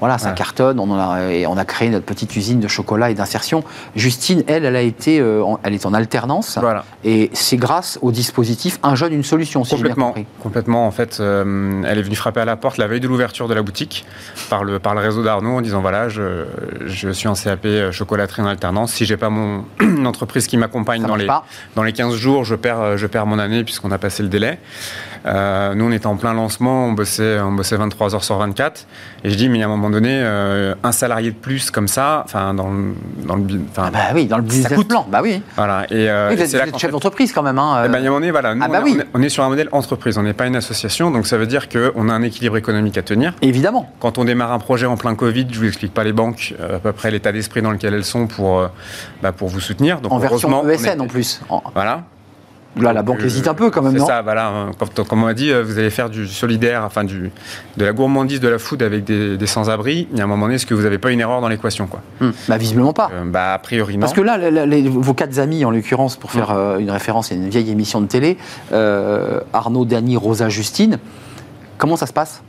[0.00, 0.80] voilà, ça cartonne.
[0.80, 3.62] On, a, et on a créé notre petite usine de chocolat et d'insertion.
[3.94, 6.58] Justine, elle, elle a été, euh, elle est en alternance.
[6.60, 6.84] Voilà.
[7.04, 10.24] Et c'est grâce au dispositif Un jeune, une solution, si complètement, bien.
[10.42, 10.86] Complètement.
[10.86, 13.54] En fait, euh, elle est venue frapper à la porte la veille de l'ouverture de
[13.54, 14.04] la boutique
[14.48, 16.46] par le, par le réseau d'Arnaud en disant voilà, je,
[16.86, 18.92] je suis en CAP euh, chocolaterie en alternance.
[18.92, 19.64] Si j'ai pas mon
[20.06, 21.28] entreprise qui m'accompagne dans les,
[21.76, 24.58] dans les 15 jours, je perds, je perds mon année puisqu'on a passé le délai.
[25.26, 28.86] Euh, nous, on était en plein lancement, on bossait, on bossait 23 heures sur 24.
[29.24, 32.22] Et je dis, mais à un moment donné, euh, un salarié de plus comme ça,
[32.24, 32.94] enfin, dans le,
[33.26, 33.44] dans le,
[33.76, 35.42] ah bah oui, dans le business plan, bah oui.
[35.56, 35.84] Voilà.
[35.90, 37.58] Et, euh, vous êtes, chef d'entreprise quand même.
[37.58, 39.06] Hein, eh ben, il y a un moment donné, voilà, nous, ah bah on, est,
[39.14, 41.68] on, est, sur un modèle entreprise, on n'est pas une association, donc ça veut dire
[41.68, 43.34] qu'on a un équilibre économique à tenir.
[43.42, 43.92] Évidemment.
[44.00, 46.78] Quand on démarre un projet en plein Covid, je vous explique pas les banques, à
[46.78, 48.68] peu près l'état d'esprit dans lequel elles sont pour,
[49.22, 50.00] bah, pour vous soutenir.
[50.00, 51.40] Donc, en version ESN en plus.
[51.74, 52.04] Voilà.
[52.76, 54.66] Là, la banque hésite un peu quand même, non C'est ça, voilà.
[55.08, 57.30] comme on a dit, euh, vous allez faire du solidaire, enfin du,
[57.76, 60.06] de la gourmandise, de la food avec des, sans-abri.
[60.12, 61.86] Il y a un moment donné, est-ce que vous n'avez pas une erreur dans l'équation
[61.86, 62.30] quoi hmm.
[62.48, 63.10] Bah, visiblement pas.
[63.12, 64.00] Euh, bah, a priori non.
[64.00, 64.38] Parce que là,
[64.88, 66.58] vos quatre amis, en l'occurrence, pour faire hmm.
[66.58, 68.38] euh, une référence à une vieille émission de télé,
[69.52, 70.98] Arnaud, Dany, Rosa, Justine,
[71.76, 72.42] comment ça se passe?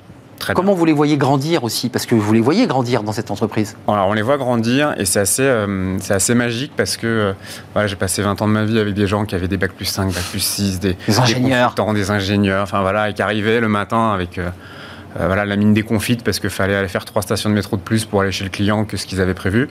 [0.56, 3.76] Comment vous les voyez grandir aussi Parce que vous les voyez grandir dans cette entreprise?
[3.88, 7.34] Alors, on les voit grandir et c'est assez, euh, c'est assez magique parce que euh,
[7.74, 9.74] voilà, j'ai passé 20 ans de ma vie avec des gens qui avaient des bacs
[9.74, 13.60] plus 5, bacs plus 6, des, des ingénieurs, des, ingénieurs, enfin voilà, et qui arrivaient
[13.60, 14.50] le matin avec euh,
[15.16, 18.06] voilà, la mine déconfite parce qu'il fallait aller faire trois stations de métro de plus
[18.06, 19.70] pour aller chez le client que ce qu'ils avaient prévu.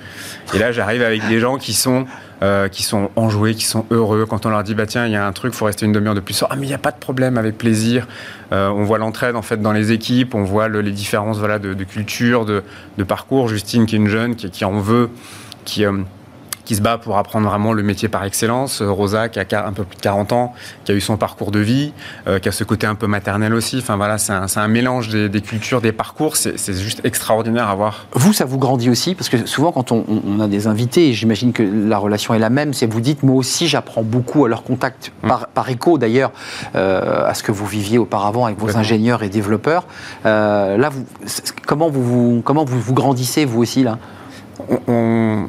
[0.55, 2.07] Et là, j'arrive avec des gens qui sont
[2.43, 4.25] euh, qui sont enjoués, qui sont heureux.
[4.25, 6.15] Quand on leur dit, bah tiens, il y a un truc, faut rester une demi-heure
[6.15, 6.43] de plus.
[6.49, 8.09] Ah, mais il n'y a pas de problème, avec plaisir.
[8.53, 11.75] Euh, on voit l'entraide en fait dans les équipes, on voit les différences voilà, de,
[11.85, 12.63] culture, de,
[13.05, 13.49] parcours.
[13.49, 15.11] Justine, qui est une jeune, qui, qui en veut,
[15.67, 15.85] qui.
[16.71, 18.81] Qui se bat pour apprendre vraiment le métier par excellence.
[18.81, 20.55] Euh, Rosa, qui a un peu plus de 40 ans,
[20.85, 21.93] qui a eu son parcours de vie,
[22.29, 23.79] euh, qui a ce côté un peu maternel aussi.
[23.79, 26.37] Enfin voilà, c'est un, mélange des, cultures, des parcours.
[26.37, 28.07] C'est juste extraordinaire à voir.
[28.13, 29.17] Vous, ça vous grandit aussi?
[29.17, 32.73] Parce que souvent, quand on, a des invités, j'imagine que la relation est la même,
[32.73, 35.29] c'est vous dites, moi aussi, j'apprends beaucoup à leur contact, mm.
[35.53, 36.31] par, écho d'ailleurs,
[36.77, 39.87] euh, à ce que vous viviez auparavant avec vos ingénieurs et développeurs.
[40.23, 41.05] là, vous,
[41.67, 43.99] comment, vous, comment vous, vous grandissez, vous aussi, là?
[44.87, 45.49] On,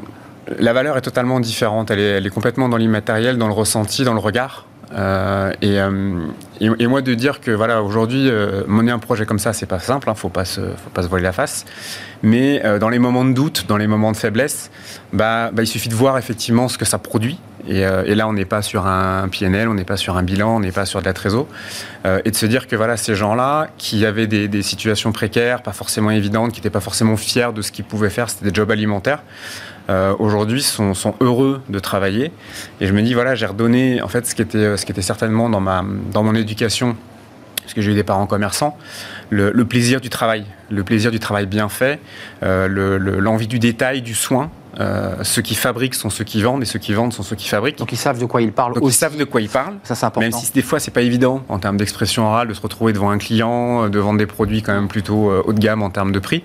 [0.59, 1.91] la valeur est totalement différente.
[1.91, 4.65] Elle est, complètement dans l'immatériel, dans le ressenti, dans le regard.
[4.93, 6.27] Euh, euh,
[6.59, 9.79] et, moi de dire que voilà aujourd'hui euh, mener un projet comme ça c'est pas
[9.79, 11.65] simple, hein, faut pas se, faut pas se voiler la face.
[12.23, 14.69] Mais dans les moments de doute, dans les moments de faiblesse,
[15.11, 17.39] bah, bah il suffit de voir effectivement ce que ça produit.
[17.67, 17.83] Et,
[18.15, 20.71] là on n'est pas sur un PNL, on n'est pas sur un bilan, on n'est
[20.71, 21.47] pas sur de la trésor.
[22.05, 26.11] et de se dire que voilà ces gens-là qui avaient des situations précaires, pas forcément
[26.11, 29.23] évidentes, qui n'étaient pas forcément fiers de ce qu'ils pouvaient faire, c'était des jobs alimentaires.
[29.89, 32.31] Euh, aujourd'hui sont, heureux de travailler.
[32.79, 36.35] Et je me dis, voilà, j'ai redonné en fait ce qui était, certainement dans mon
[36.35, 36.95] éducation,
[37.61, 38.77] parce que j'ai eu des parents commerçants,
[39.29, 41.99] le, plaisir du travail, le plaisir du travail bien fait,
[42.43, 42.67] euh,
[43.19, 44.51] l'envie du détail, du soin.
[44.79, 47.47] Euh, ceux qui fabriquent sont ceux qui vendent et ceux qui vendent sont ceux qui
[47.47, 47.77] fabriquent.
[47.77, 48.85] Donc ils savent de quoi ils parlent aussi.
[48.85, 49.75] Ils savent de quoi ils parlent.
[49.83, 50.21] Ça c'est important.
[50.21, 53.09] Même si des fois c'est pas évident en termes d'expression orale de se retrouver devant
[53.09, 56.19] un client, de vendre des produits quand même plutôt haut de gamme en termes de
[56.19, 56.43] prix.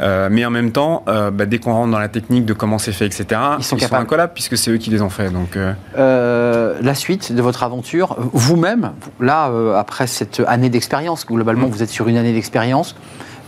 [0.00, 2.78] Euh, mais en même temps, euh, bah, dès qu'on rentre dans la technique de comment
[2.78, 5.30] c'est fait, etc., ils sont, incollables puisque c'est eux qui les ont fait.
[5.30, 6.74] Donc, euh.
[6.80, 11.70] la suite de votre aventure, vous-même, là, après cette année d'expérience, globalement, mm.
[11.70, 12.96] vous êtes sur une année d'expérience.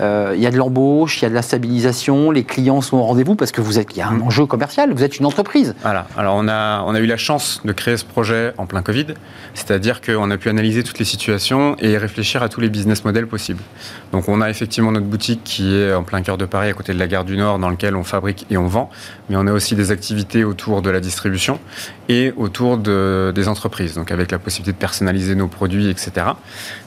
[0.01, 2.99] Euh, il y a de l'embauche, il y a de la stabilisation, les clients sont
[2.99, 4.23] au rendez-vous parce que vous êtes, il y a un mm.
[4.23, 5.75] enjeu commercial, vous êtes une entreprise.
[5.83, 6.07] Voilà.
[6.17, 9.07] Alors on a, on a eu la chance de créer ce projet en plein Covid,
[9.55, 13.27] c'est-à-dire qu'on a pu analyser toutes les situations et réfléchir à tous les business models
[13.27, 13.63] possibles.
[14.13, 16.93] Donc on a effectivement notre boutique qui est en plein cœur de Paris, à côté
[16.93, 18.91] de la gare du Nord, dans lequel on fabrique et on vend,
[19.31, 21.59] mais on a aussi des activités autour de la distribution
[22.09, 26.27] et autour de, des entreprises, donc avec la possibilité de personnaliser nos produits, etc.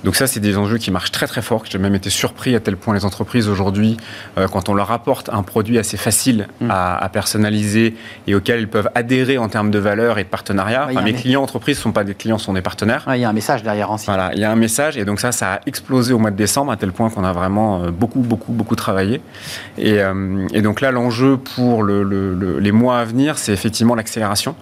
[0.04, 1.64] Donc ça, c'est des enjeux qui marchent très très fort.
[1.70, 3.98] J'ai même été surpris à tel point les entreprises aujourd'hui,
[4.38, 6.70] euh, quand on leur apporte un produit assez facile mm.
[6.70, 7.96] à, personnaliser
[8.28, 10.90] et auquel ils peuvent adhérer en termes de valeur et de partenariat.
[11.04, 13.06] mes clients entreprises ne sont pas des clients, sont des partenaires.
[13.16, 14.06] Il y a un message derrière aussi.
[14.06, 16.36] Voilà, il y a un message et donc ça, ça a explosé au mois de
[16.36, 19.22] décembre à tel point qu'on a vraiment euh, beaucoup, beaucoup, beaucoup travaillé.
[19.78, 24.56] Et, euh, donc là, l'enjeu pour les mois à venir, c'est effectivement l'accélération.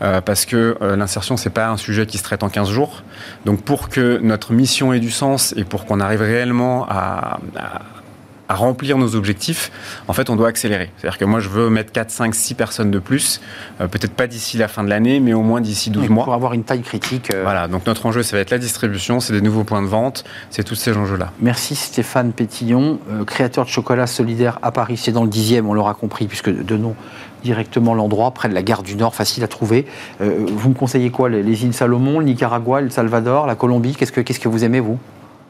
[0.00, 3.02] Euh, parce que euh, l'insertion, c'est pas un sujet qui se traite en 15 jours.
[3.44, 8.54] Donc pour que notre mission ait du sens et pour qu'on arrive réellement à, à,
[8.54, 9.70] remplir nos objectifs,
[10.06, 10.90] en fait, on doit accélérer.
[10.96, 13.42] C'est-à-dire que moi, je veux mettre 4, 5, 6 personnes de plus,
[13.80, 16.24] euh, peut-être pas d'ici la fin de l'année, mais au moins d'ici 12 mois.
[16.24, 17.30] Pour avoir une taille critique.
[17.42, 20.24] Voilà, donc notre enjeu, ça va être la distribution, c'est des nouveaux points de vente,
[20.48, 21.32] c'est tous ces enjeux-là.
[21.40, 25.92] Merci Stéphane Pétillon, créateur de chocolat solidaire à Paris, c'est dans le 10e, on l'aura
[25.92, 26.94] compris, puisque de nom
[27.42, 29.86] directement l'endroit, près de la gare du Nord, facile à trouver.
[30.20, 33.94] Euh, vous me conseillez quoi les, îles Salomon, le Nicaragua, le Salvador, la Colombie?
[33.94, 34.98] Qu'est-ce que, qu'est-ce que vous aimez, vous?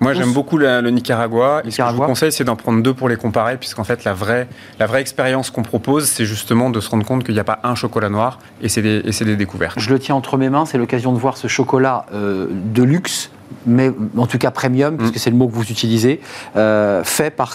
[0.01, 1.63] Moi, j'aime beaucoup le Nicaragua.
[1.65, 4.05] Et ce que je vous conseille, c'est d'en prendre deux pour les comparer, puisqu'en fait,
[4.05, 4.47] la vraie,
[4.79, 7.59] la vraie expérience qu'on propose, c'est justement de se rendre compte qu'il n'y a pas
[7.65, 9.79] un chocolat noir, et c'est des, des, découvertes.
[9.79, 13.31] Je le tiens entre mes mains, c'est l'occasion de voir ce chocolat euh, de luxe
[13.69, 15.19] mais en tout cas premium, puisque mm.
[15.19, 16.21] c'est le mot que vous utilisez,
[16.57, 17.55] euh, fait par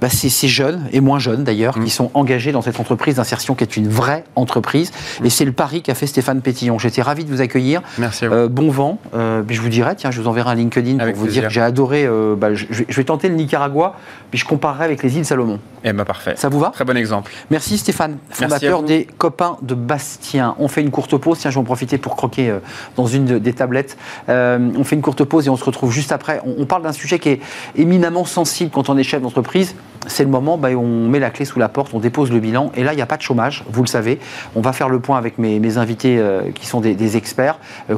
[0.00, 1.88] bah, ces, ces, jeunes, et moins jeunes d'ailleurs, qui mm.
[1.88, 4.92] sont engagés dans cette entreprise d'insertion qui est une vraie entreprise.
[5.24, 6.78] Et c'est le pari qu'a fait Stéphane Pétillon.
[6.78, 7.82] J'étais ravi de vous accueillir.
[7.98, 8.34] Merci à vous.
[8.34, 8.98] Euh, bon vent.
[9.14, 11.60] Euh, je vous dirai, tiens, je vous enverrai un LinkedIn pour vous dire que j'ai
[11.60, 12.08] adoré.
[12.36, 13.96] Bah, je, vais tenter le Nicaragua,
[14.30, 15.58] puis je comparerai avec les îles Salomon.
[15.84, 16.34] Eh ben parfait.
[16.36, 16.70] Ça vous va?
[16.70, 17.32] Très bon exemple.
[17.50, 20.54] Merci Stéphane, fondateur des copains de Bastien.
[20.58, 21.38] On fait une courte pause.
[21.40, 22.54] Tiens, je vais en profiter pour croquer
[22.96, 23.96] dans une des tablettes.
[24.28, 26.40] on fait une courte pause et on se retrouve juste après.
[26.44, 27.40] On, parle d'un sujet qui est
[27.76, 29.74] éminemment sensible quand on est chef d'entreprise.
[30.06, 32.72] C'est le moment où on met la clé sous la porte, on dépose le bilan.
[32.74, 34.18] Et là, il n'y a pas de chômage, vous le savez.
[34.54, 37.58] On va faire le point avec mes, invités euh, qui sont des, experts.
[37.90, 37.96] Euh,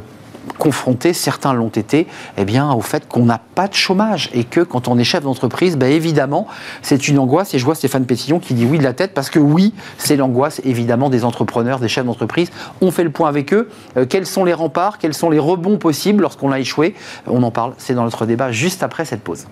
[0.57, 4.61] confrontés, certains l'ont été, eh bien, au fait qu'on n'a pas de chômage et que
[4.61, 6.47] quand on est chef d'entreprise, ben, évidemment,
[6.81, 7.53] c'est une angoisse.
[7.53, 10.15] Et je vois Stéphane Pétillon qui dit oui de la tête parce que oui, c'est
[10.15, 12.51] l'angoisse évidemment des entrepreneurs, des chefs d'entreprise.
[12.81, 13.69] On fait le point avec eux.
[13.97, 14.97] Euh, quels sont les remparts?
[14.97, 16.95] Quels sont les rebonds possibles lorsqu'on a échoué?
[17.27, 17.73] On en parle.
[17.77, 19.45] C'est dans notre débat juste après cette pause.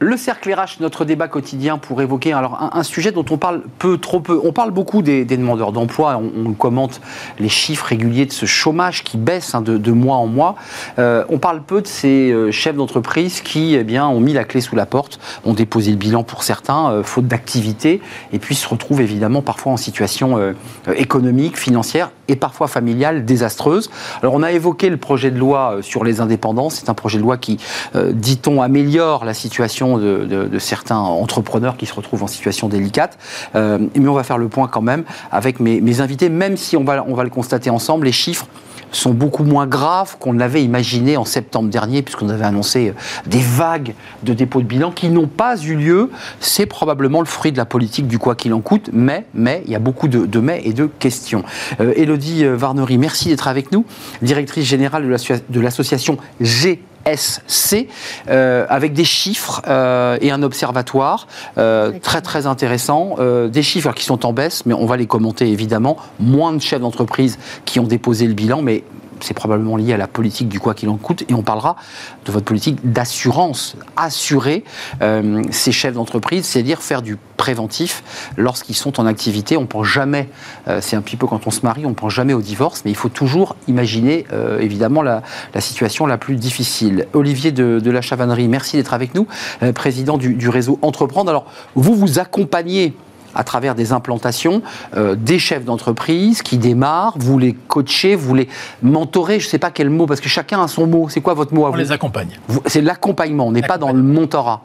[0.00, 3.98] Le cercle RH, notre débat quotidien pour évoquer alors un, sujet dont on parle peu,
[3.98, 4.40] trop peu.
[4.44, 6.20] On parle beaucoup des, demandeurs d'emploi.
[6.22, 7.00] On, commente
[7.40, 10.54] les chiffres réguliers de ce chômage qui baisse hein, de, mois en mois.
[11.00, 14.44] Euh, on parle peu de ces euh, chefs d'entreprise qui, eh bien, ont mis la
[14.44, 18.00] clé sous la porte, ont déposé le bilan pour certains, euh, faute d'activité,
[18.32, 20.54] et puis se retrouvent évidemment parfois en situation
[20.94, 23.90] économique, financière et parfois familiale désastreuse.
[24.22, 26.70] Alors, on a évoqué le projet de loi sur les indépendants.
[26.70, 27.58] C'est un projet de loi qui,
[28.12, 33.18] dit-on, améliore la situation de, certains entrepreneurs qui se retrouvent en situation délicate.
[33.54, 36.84] Euh, mais on va faire le point quand même avec mes, invités, même si on
[36.84, 38.46] va, on va le constater ensemble, les chiffres
[38.92, 42.92] sont beaucoup moins graves qu'on l'avait imaginé en septembre dernier, puisqu'on avait annoncé euh,
[43.26, 46.10] des vagues de dépôts de bilan qui n'ont pas eu lieu.
[46.40, 49.72] C'est probablement le fruit de la politique du quoi qu'il en coûte, mais, mais il
[49.72, 51.42] y a beaucoup de, mais et de questions.
[51.80, 53.84] Euh, Élodie Varnery, merci d'être avec nous,
[54.22, 55.04] directrice générale
[55.48, 56.82] de l'association G
[57.16, 57.88] SC,
[58.28, 63.16] euh, avec des chiffres euh, et un observatoire euh, très très intéressant.
[63.48, 65.96] des chiffres qui sont en baisse, mais on va les commenter évidemment.
[66.20, 68.84] Moins de chefs d'entreprise qui ont déposé le bilan, mais
[69.24, 71.76] c'est probablement lié à la politique du quoi qu'il en coûte, et on parlera
[72.24, 74.64] de votre politique d'assurance, assurer
[75.02, 78.02] euh, ces chefs d'entreprise, c'est-à-dire faire du préventif
[78.36, 79.56] lorsqu'ils sont en activité.
[79.56, 80.28] On ne pense jamais,
[80.68, 82.82] euh, c'est un petit peu quand on se marie, on ne pense jamais au divorce,
[82.84, 85.22] mais il faut toujours imaginer euh, évidemment la,
[85.58, 87.06] situation la plus difficile.
[87.14, 89.26] Olivier de, la Chavannerie, merci d'être avec nous,
[89.74, 91.30] président du, du réseau Entreprendre.
[91.30, 92.94] Alors, vous vous accompagnez
[93.38, 94.60] à travers des implantations,
[94.96, 98.48] euh, des chefs d'entreprise qui démarrent, vous les coachez, vous les
[98.82, 101.08] mentorez, je ne sais pas quel mot, parce que chacun a son mot.
[101.08, 102.28] C'est quoi votre mot à On les accompagne.
[102.66, 104.62] C'est l'accompagnement, on n'est pas dans le mentorat.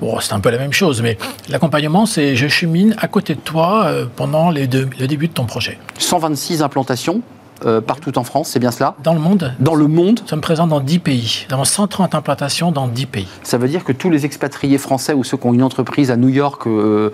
[0.00, 1.16] Bon, c'est un peu la même chose, mais
[1.48, 5.46] l'accompagnement, c'est je chemine à côté de toi euh, pendant les le début de ton
[5.46, 5.78] projet.
[5.98, 7.22] 126 implantations
[7.66, 8.94] euh, partout en France, c'est bien cela?
[9.02, 9.54] Dans le monde?
[9.60, 13.28] Dans le monde Nous sommes présents dans 10 pays, dans 130 implantations dans 10 pays.
[13.42, 16.16] Ça veut dire que tous les expatriés français ou ceux qui ont une entreprise à
[16.16, 17.10] New York euh,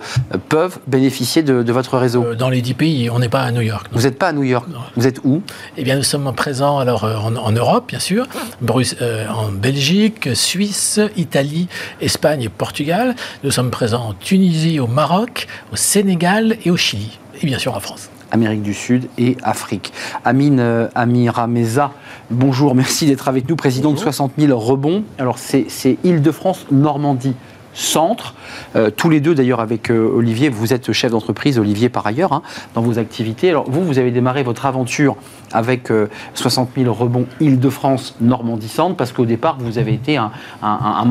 [0.49, 2.23] peuvent bénéficier de, votre réseau?
[2.23, 3.87] Euh, Dans les 10 pays, on n'est pas à New York.
[3.91, 5.41] Vous n'êtes pas à New York Vous êtes où?
[5.77, 8.27] Eh bien, nous sommes présents alors, en, Europe, bien sûr,
[8.67, 11.67] en Belgique, Suisse, Italie,
[12.01, 13.15] Espagne et Portugal.
[13.43, 17.19] Nous sommes présents en Tunisie, au Maroc, au Sénégal et au Chili.
[17.41, 18.09] Et bien sûr en France.
[18.31, 19.93] Amérique du Sud et Afrique.
[20.25, 21.91] Amine euh, Amira Meza,
[22.29, 25.03] bonjour, merci d'être avec nous, président de 60 000 rebonds.
[25.17, 27.35] Alors c'est Île-de-France, Normandie.
[27.71, 28.33] Centre,
[28.75, 32.33] euh, tous les deux d'ailleurs avec euh, Olivier, vous êtes chef d'entreprise, Olivier par ailleurs,
[32.33, 32.41] hein,
[32.73, 33.51] dans vos activités.
[33.51, 35.15] Alors vous, vous avez démarré votre aventure
[35.53, 35.89] avec
[36.33, 41.05] 60 000 rebonds Île-de-France, Normandie Centre, parce qu'au départ, vous avez été un, un,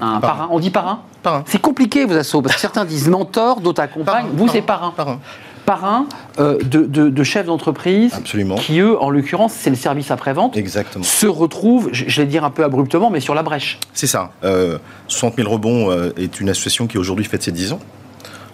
[0.00, 0.48] un, parrain.
[0.50, 1.44] On dit parrain, parrain.
[1.46, 4.26] C'est compliqué vos assauts, parce que certains disent mentor, d'autres accompagnent.
[4.34, 4.92] Vous, c'est parrain.
[4.94, 5.18] parrain
[5.64, 6.06] parrain
[6.38, 8.12] euh, de, de, chefs d'entreprise
[8.58, 10.56] qui, eux, en l'occurrence, c'est le service après-vente,
[11.02, 13.78] se retrouvent, je, vais dire un peu abruptement, mais sur la brèche.
[13.94, 14.32] C'est ça.
[14.44, 17.80] Euh, 60 000 rebonds euh, est une association qui aujourd'hui fête ses 10 ans.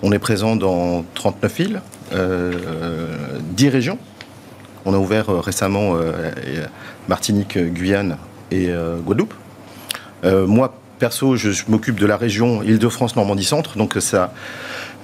[0.03, 3.99] On est présent dans 39 villes, 10 euh, régions.
[4.85, 5.97] On a ouvert récemment
[7.09, 8.17] Martinique, Guyane
[8.51, 8.71] et
[9.05, 9.35] Guadeloupe.
[10.25, 14.33] moi, perso, je, je m'occupe de la région Île-de-France, Normandie Centre, donc ça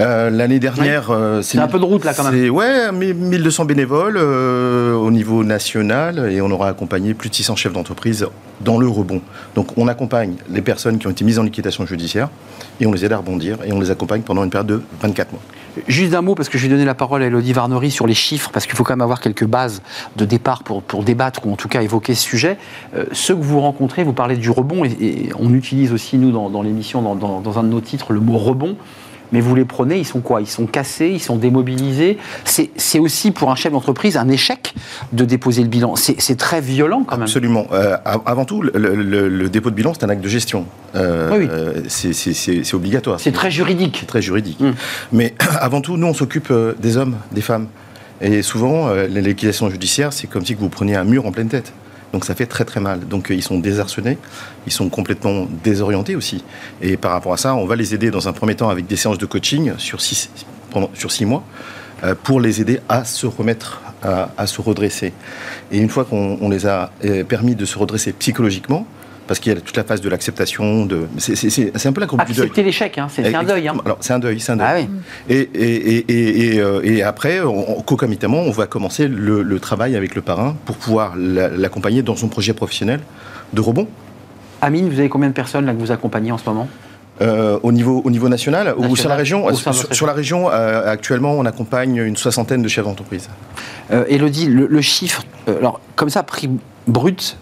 [0.01, 2.51] euh, l'année dernière, euh, c'est un peu de route là quand même.
[2.51, 7.73] Ouais, 1200 bénévoles euh, au niveau national et on aura accompagné plus de 600 chefs
[7.73, 8.27] d'entreprise
[8.61, 9.21] dans le rebond.
[9.55, 12.29] Donc on accompagne les personnes qui ont été mises en liquidation judiciaire
[12.81, 15.31] et on les aide à rebondir et on les accompagne pendant une période de 24
[15.31, 15.43] mois.
[15.89, 18.15] Juste un mot, parce que je vais donner la parole à Elodie Varnery sur les
[18.15, 19.83] chiffres, parce qu'il faut quand même avoir quelques bases
[20.15, 22.59] de départ pour, pour débattre ou en tout cas évoquer ce sujet.
[23.11, 27.03] ceux que vous rencontrez, vous parlez du rebond, et, on utilise aussi, nous, dans, l'émission,
[27.03, 28.77] dans, dans, un de nos titres, le mot rebond
[29.35, 30.41] mais vous les prenez, ils sont quoi?
[30.41, 32.19] Ils sont cassés, ils sont démobilisés.
[32.45, 34.75] C'est aussi pour un chef d'entreprise un échec
[35.13, 35.97] de déposer le bilan.
[35.97, 37.25] C'est très violent quand même.
[37.25, 37.67] Absolument.
[37.73, 40.67] Euh, avant tout, le, dépôt de bilan, c'est un acte de gestion.
[40.95, 41.49] Euh, oui.
[41.51, 43.19] Euh, c'est obligatoire.
[43.19, 44.05] C'est très juridique.
[44.07, 44.59] Très juridique.
[44.61, 44.75] Hum.
[45.11, 47.67] Mais avant tout, nous, on s'occupe des hommes, des femmes.
[48.21, 51.73] Et souvent, les liquidations judiciaires, c'est comme si vous preniez un mur en pleine tête.
[52.15, 53.01] Donc ça fait très très mal.
[53.09, 54.19] Donc euh, ils sont désarçonnés,
[54.69, 56.45] ils sont complètement désorientés aussi.
[56.81, 58.95] Et par rapport à ça, on va les aider dans un premier temps avec des
[58.95, 60.31] séances de coaching sur six,
[61.23, 61.43] mois
[62.05, 65.13] euh, pour les aider à se remettre, à, se redresser.
[65.73, 68.87] Et une fois qu'on les a euh, permis de se redresser psychologiquement,
[69.27, 70.87] parce qu'il y a toute la phase de l'acceptation.
[70.87, 71.07] De...
[71.19, 72.43] C'est un peu la courbe du deuil.
[72.45, 73.09] Accepter l'échec, hein.
[73.11, 73.69] c'est un deuil.
[73.69, 73.75] Hein.
[73.85, 74.67] Alors, c'est un deuil, c'est un deuil.
[74.69, 74.89] Ah, oui.
[75.29, 77.41] et, et, et, euh, et, après,
[77.87, 82.53] concomitamment, on va commencer le, travail avec le parrain pour pouvoir l'accompagner dans son projet
[82.53, 83.01] professionnel
[83.53, 83.89] de rebond.
[84.61, 86.69] Amine, vous avez combien de personnes là, que vous accompagnez en ce moment?
[87.21, 91.35] Euh, au, niveau, au niveau national, ou sur la région sur, la région, euh, actuellement,
[91.35, 93.29] on accompagne une soixantaine de chefs d'entreprise.
[93.93, 96.51] Euh, Elodie, le, chiffre, alors comme ça, pris
[96.87, 97.37] brut,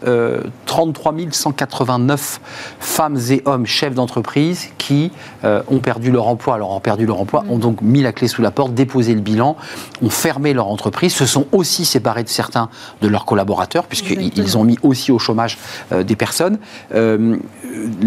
[0.66, 2.40] 33 189
[2.80, 5.10] femmes et hommes chefs d'entreprise qui
[5.44, 6.54] ont perdu leur emploi.
[6.54, 9.20] Alors, ont perdu leur emploi, ont donc mis la clé sous la porte, déposé le
[9.20, 9.56] bilan,
[10.02, 12.68] ont fermé leur entreprise, se sont aussi séparés de certains
[13.00, 15.58] de leurs collaborateurs, puisqu'ils ont mis aussi au chômage
[15.90, 16.58] des personnes.
[16.92, 17.40] le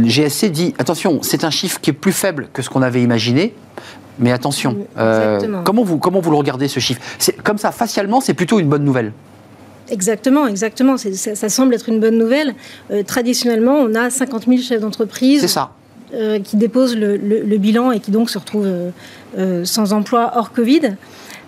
[0.05, 3.53] GSC dit attention, c'est un chiffre qui est plus faible que ce qu'on avait imaginé.
[4.19, 7.01] Mais attention, euh, comment, vous, comment vous le regardez ce chiffre?
[7.43, 9.11] Comme ça, facialement, c'est plutôt une bonne nouvelle.
[9.89, 10.95] Exactement, exactement.
[10.97, 12.55] Ça, semble être une bonne nouvelle.
[12.91, 15.57] Euh, traditionnellement, on a 50 000 chefs d'entreprise.
[16.13, 18.91] Euh, qui déposent le, bilan et qui donc se retrouvent
[19.63, 20.95] sans emploi hors Covid.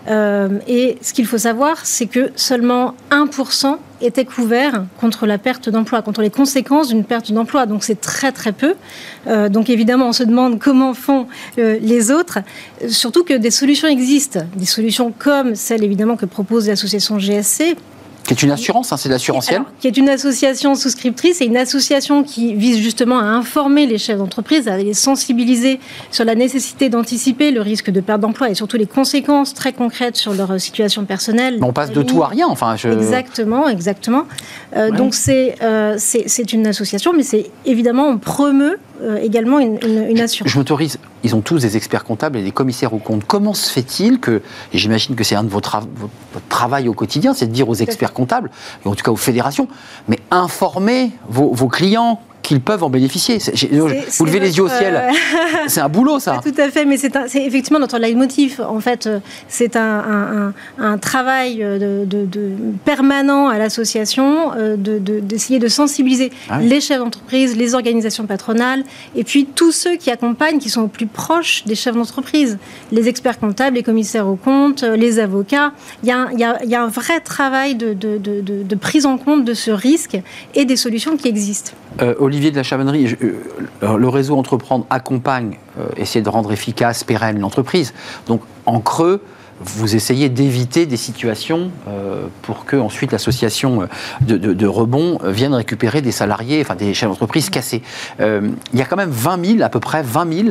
[0.08, 5.68] Euh, et ce qu'il faut savoir, c'est que seulement 1% était couvert contre la perte
[5.68, 7.66] d'emploi, contre les conséquences d'une perte d'emploi.
[7.66, 8.74] Donc c'est très très peu.
[9.26, 11.26] Euh, donc évidemment, on se demande comment font
[11.58, 12.38] euh, les autres.
[12.88, 17.76] Surtout que des solutions existent, des solutions comme celle évidemment que propose l'association GSC
[18.28, 22.22] qui est une assurance, hein, c'est l'assurantiel Qui est une association souscriptrice et une association
[22.22, 27.50] qui vise justement à informer les chefs d'entreprise, à les sensibiliser sur la nécessité d'anticiper
[27.52, 31.58] le risque de perte d'emploi et surtout les conséquences très concrètes sur leur situation personnelle.
[31.62, 32.76] on passe de tout à rien, enfin.
[32.76, 34.24] Exactement, exactement.
[34.76, 38.78] Euh, donc euh, c'est c'est une association, mais c'est évidemment on promeut euh,
[39.20, 40.52] également une, une, assurance.
[40.52, 43.24] Je m'autorise, ils ont tous des experts comptables et des commissaires aux comptes.
[43.26, 47.34] Comment se fait-il que, et j'imagine que c'est un de vos votre travail au quotidien,
[47.34, 48.50] c'est de dire aux experts comptables,
[48.84, 49.68] et en tout cas aux fédérations,
[50.06, 53.38] mais informer vos, vos clients, qu'ils peuvent en bénéficier.
[53.72, 54.94] Vous levez les yeux au ciel.
[54.96, 55.12] Euh,
[55.66, 56.40] c'est un boulot, ça.
[56.42, 58.62] tout à fait, mais c'est effectivement notre leitmotiv.
[58.66, 60.54] En fait, euh, c'est un,
[61.02, 62.52] travail euh, de,
[62.86, 68.82] permanent à l'association d'essayer de, sensibiliser ah les chefs d'entreprise, les organisations patronales,
[69.14, 72.58] et puis tous ceux qui accompagnent, qui sont au plus proches des chefs d'entreprise,
[72.90, 75.72] les experts comptables, les commissaires aux comptes, les avocats.
[76.02, 79.70] Il y a, il y a un vrai travail de, prise en compte de ce
[79.70, 80.18] risque
[80.54, 81.72] et des solutions qui existent.
[82.18, 83.16] Olivier de la Chavonnerie,
[83.82, 87.92] euh, le réseau Entreprendre accompagne, euh, essayer de rendre efficace, pérenne l'entreprise.
[88.26, 89.22] Donc, en creux,
[89.60, 93.88] vous essayez d'éviter des situations euh, pour que ensuite l'association
[94.20, 97.82] de, rebond vienne récupérer des salariés, enfin des chefs d'entreprise cassés.
[98.20, 100.48] il y a quand même 20 000, à peu près 20 000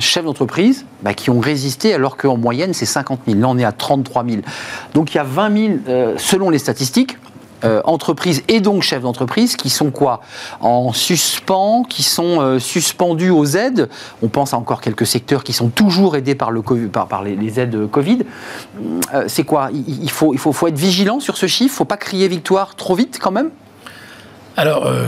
[0.00, 3.40] chefs d'entreprise bah, qui ont résisté alors qu'en moyenne c'est 50 000.
[3.40, 4.42] Là on est à 33 000.
[4.92, 7.16] Donc il y a 20 000, selon les statistiques,
[7.64, 10.20] euh, entreprises et donc chefs d'entreprise qui sont quoi
[10.60, 13.88] En suspens, qui sont euh, suspendus aux aides.
[14.22, 17.90] On pense à encore quelques secteurs qui sont toujours aidés par, le, par, les, aides
[17.90, 18.20] Covid.
[19.14, 21.74] Euh, c'est quoi il, faut, faut, faut être vigilant sur ce chiffre.
[21.74, 23.50] Faut pas crier victoire trop vite quand même
[24.58, 25.06] alors, euh,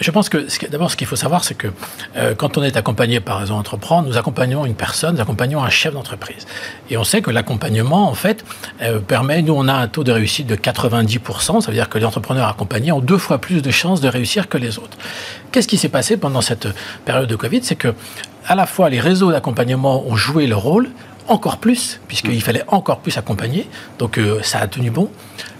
[0.00, 1.68] je pense que d'abord, ce qu'il faut savoir, c'est que
[2.16, 5.70] euh, quand on est accompagné par Réseau Entreprendre, nous accompagnons une personne, nous accompagnons un
[5.70, 6.48] chef d'entreprise.
[6.90, 8.44] Et on sait que l'accompagnement, en fait,
[8.82, 11.96] euh, permet, nous, on a un taux de réussite de 90%, ça veut dire que
[11.96, 14.98] les entrepreneurs accompagnés ont deux fois plus de chances de réussir que les autres.
[15.52, 16.66] Qu'est-ce qui s'est passé pendant cette
[17.04, 17.60] période de Covid?
[17.62, 17.94] C'est que
[18.46, 20.88] à la fois les réseaux d'accompagnement ont joué leur rôle,
[21.28, 23.68] encore plus, puisqu'il fallait encore plus accompagner.
[23.98, 25.10] Donc euh, ça a tenu bon.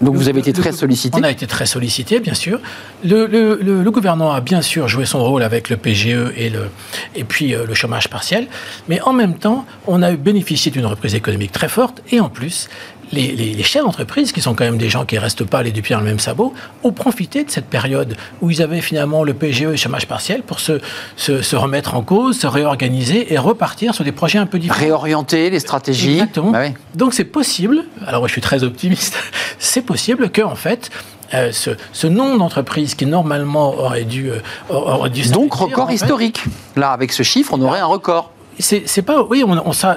[0.01, 2.59] Donc vous avez été très sollicité On a été très sollicité, bien sûr.
[3.03, 6.69] Le, gouvernement a bien sûr joué son rôle avec le PGE et, le,
[7.15, 8.47] et puis euh, le chômage partiel,
[8.87, 12.69] mais en même temps, on a bénéficié d'une reprise économique très forte et en plus,
[13.11, 15.81] les, chefs d'entreprise, qui sont quand même des gens qui ne restent pas les deux
[15.81, 19.33] pieds dans le même sabot, ont profité de cette période où ils avaient finalement le
[19.33, 20.79] PGE et le chômage partiel pour se,
[21.17, 24.79] se, remettre en cause, se réorganiser et repartir sur des projets un peu différents.
[24.79, 26.13] Réorienter les stratégies.
[26.13, 26.51] Exactement.
[26.51, 29.15] Bah Donc c'est possible, alors je suis très optimiste,
[29.59, 30.89] c'est possible que en fait,
[31.33, 36.43] euh, ce, ce, nombre d'entreprises qui normalement aurait dû, euh, aurait dû donc record historique.
[36.75, 39.23] Là, avec ce chiffre, on aurait un record c'est pas.
[39.23, 39.43] Oui,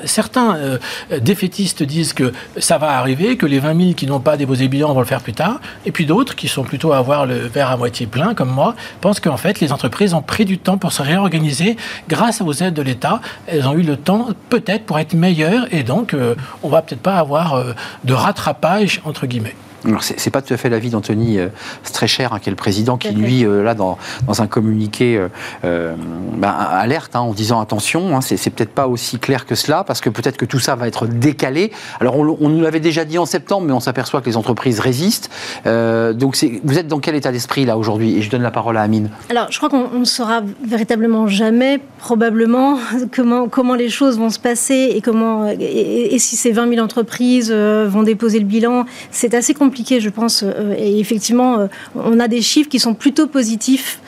[0.05, 0.79] certains euh,
[1.21, 4.93] défaitistes disent que ça va arriver, que les 20 000 qui n'ont pas déposé bilan
[4.93, 7.71] vont le faire plus tard, et puis d'autres qui sont plutôt à avoir le verre
[7.71, 10.93] à moitié plein, comme moi, pensent qu'en fait, les entreprises ont pris du temps pour
[10.93, 11.77] se réorganiser
[12.09, 13.21] grâce aux aides de l'État.
[13.47, 17.03] Elles ont eu le temps, peut-être, pour être meilleures, et donc, euh, on va peut-être
[17.03, 17.73] pas avoir euh,
[18.05, 19.57] de rattrapage, entre guillemets.
[20.01, 21.49] C'est pas tout à fait l'avis d'Anthony euh,
[21.83, 23.99] Strecher, hein, qui est le président, qui lui, euh, là, dans,
[24.39, 25.21] un communiqué,
[25.65, 25.95] euh,
[26.37, 30.01] ben, alerte hein, en disant attention, hein, c'est peut-être pas aussi clair que cela, parce
[30.01, 31.73] que peut-être que tout ça va être décalé.
[32.01, 35.31] Alors, on, nous l'avait déjà dit en septembre, mais on s'aperçoit que les entreprises résistent.
[35.65, 38.17] donc, vous êtes dans quel état d'esprit, là, aujourd'hui?
[38.17, 39.11] Et je donne la parole à Amine.
[39.31, 42.79] Alors, je crois qu'on ne saura véritablement jamais, probablement,
[43.15, 46.85] comment, comment les choses vont se passer et, comment, et, et si ces 20 000
[46.85, 48.87] entreprises vont déposer le bilan.
[49.11, 50.45] C'est assez compliqué compliqué, je pense.
[50.77, 54.01] et effectivement, on a des chiffres qui sont plutôt positifs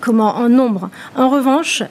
[0.00, 0.90] comment, en nombre.
[1.16, 1.82] En revanche,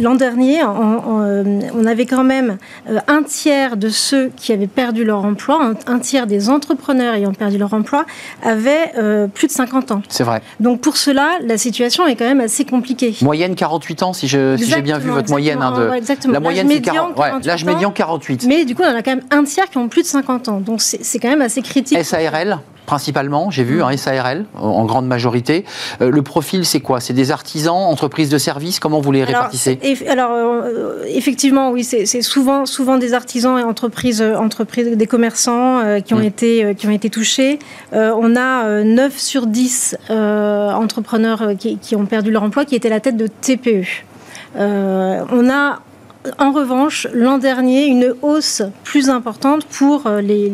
[0.00, 2.58] l'an dernier, on, avait quand même
[3.06, 7.58] un tiers de ceux qui avaient perdu leur emploi, un, tiers des entrepreneurs ayant perdu
[7.58, 8.04] leur emploi,
[8.42, 8.92] avaient
[9.32, 10.02] plus de 50 ans.
[10.08, 10.42] C'est vrai.
[10.58, 13.14] Donc pour cela, la situation est quand même assez compliquée.
[13.22, 15.62] Moyenne 48 ans, si j'ai bien vu votre moyenne.
[15.62, 15.94] Hein, de...
[15.94, 16.34] exactement.
[16.34, 17.44] La moyenne, c'est 40.
[17.44, 18.46] L'âge médian, 48.
[18.48, 20.60] Mais du coup, on a quand même un tiers qui ont plus de 50 ans.
[20.60, 22.02] Donc c'est quand même assez critique.
[22.04, 25.64] SARL principalement, j'ai vu, un SARL en grande majorité.
[26.00, 26.98] Euh, le profil, c'est quoi?
[26.98, 28.80] C'est des artisans, entreprises de services?
[28.80, 29.78] Comment vous les répartissez?
[30.08, 36.00] Alors, euh, effectivement, oui, c'est souvent, souvent des artisans et entreprises, entreprises des commerçants euh,
[36.00, 36.24] qui, ont mmh.
[36.24, 37.60] été, qui ont été touchés.
[37.92, 42.98] on a 9 sur 10 entrepreneurs qui, qui, ont perdu leur emploi qui étaient la
[42.98, 43.86] tête de TPE.
[44.56, 45.78] on a
[46.38, 50.50] en revanche, l'an dernier, une hausse plus importante pour euh, les,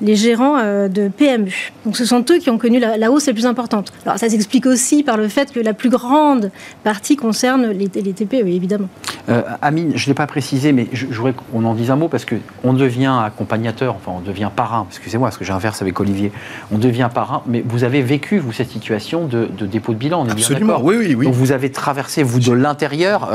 [0.00, 1.72] les, gérants euh, de PMU.
[1.84, 3.92] Donc ce sont eux qui ont connu la, hausse la plus importante.
[4.04, 6.50] Alors ça s'explique aussi par le fait que la plus grande
[6.82, 8.88] partie concerne les, TPE, évidemment.
[9.28, 12.08] Euh, Amine, je ne l'ai pas précisé, mais je, voudrais qu'on en dise un mot
[12.08, 16.32] parce qu'on devient accompagnateur, enfin on devient parrain, excusez-moi, parce que j'inverse avec Olivier,
[16.72, 20.26] on devient parrain, mais vous avez vécu, vous, cette situation de, dépôt de bilan, on
[20.26, 21.26] est Absolument, bien oui, oui, oui.
[21.26, 23.30] Donc vous avez traversé, vous, de l'intérieur,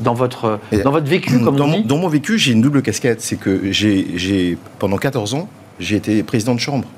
[0.00, 2.82] dans votre dans votre vécu, comme dans, on dit Dans mon vécu, j'ai une double
[2.82, 3.20] casquette.
[3.20, 5.48] C'est que j'ai, pendant 14 ans,
[5.80, 6.88] j'ai été président de chambre.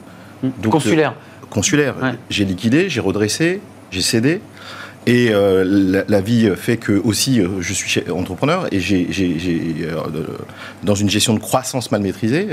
[0.42, 1.10] Hum, Donc, consulaire.
[1.12, 1.94] Euh, consulaire.
[2.28, 3.60] J'ai liquidé, j'ai redressé,
[3.90, 4.40] j'ai cédé.
[5.06, 9.08] Et euh, la, vie fait que aussi, euh, je suis entrepreneur et j'ai,
[9.82, 9.96] euh,
[10.82, 12.48] dans une gestion de croissance mal maîtrisée,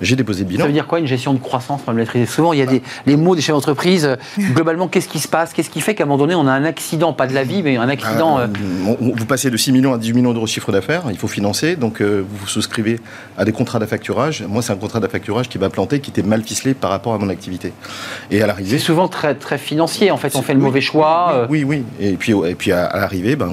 [0.00, 0.62] j'ai déposé le bilan.
[0.62, 2.26] Ça veut dire quoi une gestion de croissance mal maîtrisée?
[2.26, 4.16] Souvent, il y a des, les mots des chefs d'entreprise.
[4.38, 5.52] globalement, qu'est-ce qui se passe?
[5.52, 7.62] Qu'est-ce qui fait qu'à un moment donné, on a un accident, pas de la vie,
[7.62, 8.40] mais un accident
[9.00, 11.74] Vous passez de 6 millions à 18 millions d'euros de chiffre d'affaires, il faut financer,
[11.74, 13.00] donc vous vous souscrivez
[13.36, 14.44] à des contrats d'affacturage.
[14.48, 17.18] Moi, c'est un contrat d'affacturage qui va planter, qui était mal ficelé par rapport à
[17.18, 17.72] mon activité.
[18.30, 18.78] Et à l'arrivée.
[18.78, 20.36] C'est souvent très, très financier, en fait.
[20.36, 21.46] On fait le mauvais choix.
[21.50, 21.79] oui, oui.
[22.00, 23.50] Et puis, et puis à, l'arrivée, ben,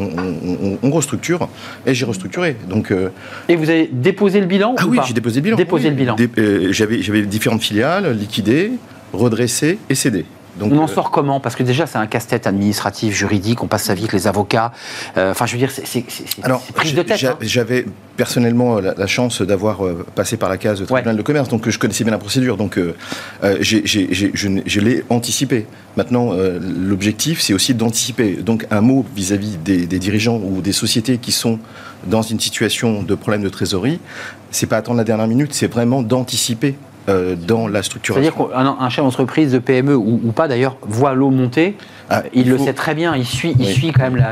[0.81, 1.47] on, restructure.
[1.85, 2.55] Et j'ai restructuré.
[2.69, 3.09] Donc, euh,
[3.49, 5.57] et vous avez déposé le bilan Ah oui, j'ai déposé le bilan.
[5.57, 6.15] Déposé le bilan.
[6.37, 8.71] Euh, j'avais différentes filiales liquidées,
[9.13, 10.25] redressées et cédées
[10.61, 11.39] on en euh, sort comment?
[11.39, 14.71] Parce que déjà, c'est un casse-tête administratif, juridique, on passe sa vie avec les avocats.
[15.17, 16.05] Euh, enfin, je veux dire, c'est
[16.73, 17.23] prise de tête.
[17.23, 17.37] Hein.
[17.41, 17.85] J'avais
[18.15, 21.77] personnellement la, chance d'avoir euh, passé par la case de tribunal de commerce, donc je
[21.77, 22.57] connaissais bien la procédure.
[22.57, 22.79] Donc,
[23.43, 25.65] je, l'ai anticipé.
[25.95, 28.33] Maintenant, l'objectif, c'est aussi d'anticiper.
[28.35, 31.59] Donc, un mot vis-à-vis des, des, dirigeants ou des sociétés qui sont
[32.05, 33.99] dans une situation de problème de trésorerie,
[34.51, 36.75] c'est pas attendre la dernière minute, c'est vraiment d'anticiper
[37.09, 38.33] euh, dans la structuration.
[38.33, 41.75] C'est-à-dire qu'un chef d'entreprise de PME ou, ou pas d'ailleurs voit l'eau monter,
[42.09, 44.23] ah, il, le sait très bien, il suit, il suit quand même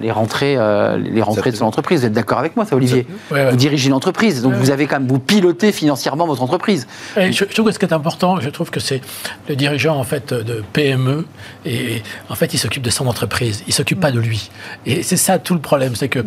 [0.00, 2.00] les rentrées, euh, les rentrées de son entreprise.
[2.00, 5.08] Vous êtes d'accord avec moi, ça, Olivier Vous dirigez l'entreprise, donc vous avez quand même
[5.08, 6.86] vous pilotez financièrement votre entreprise.
[7.16, 9.00] je, trouve que ce qui est important, je trouve que c'est
[9.48, 11.26] le dirigeant en fait de PME
[11.66, 14.50] et en fait il s'occupe de son entreprise, il s'occupe pas de lui.
[14.86, 16.20] Et c'est ça tout le problème, c'est que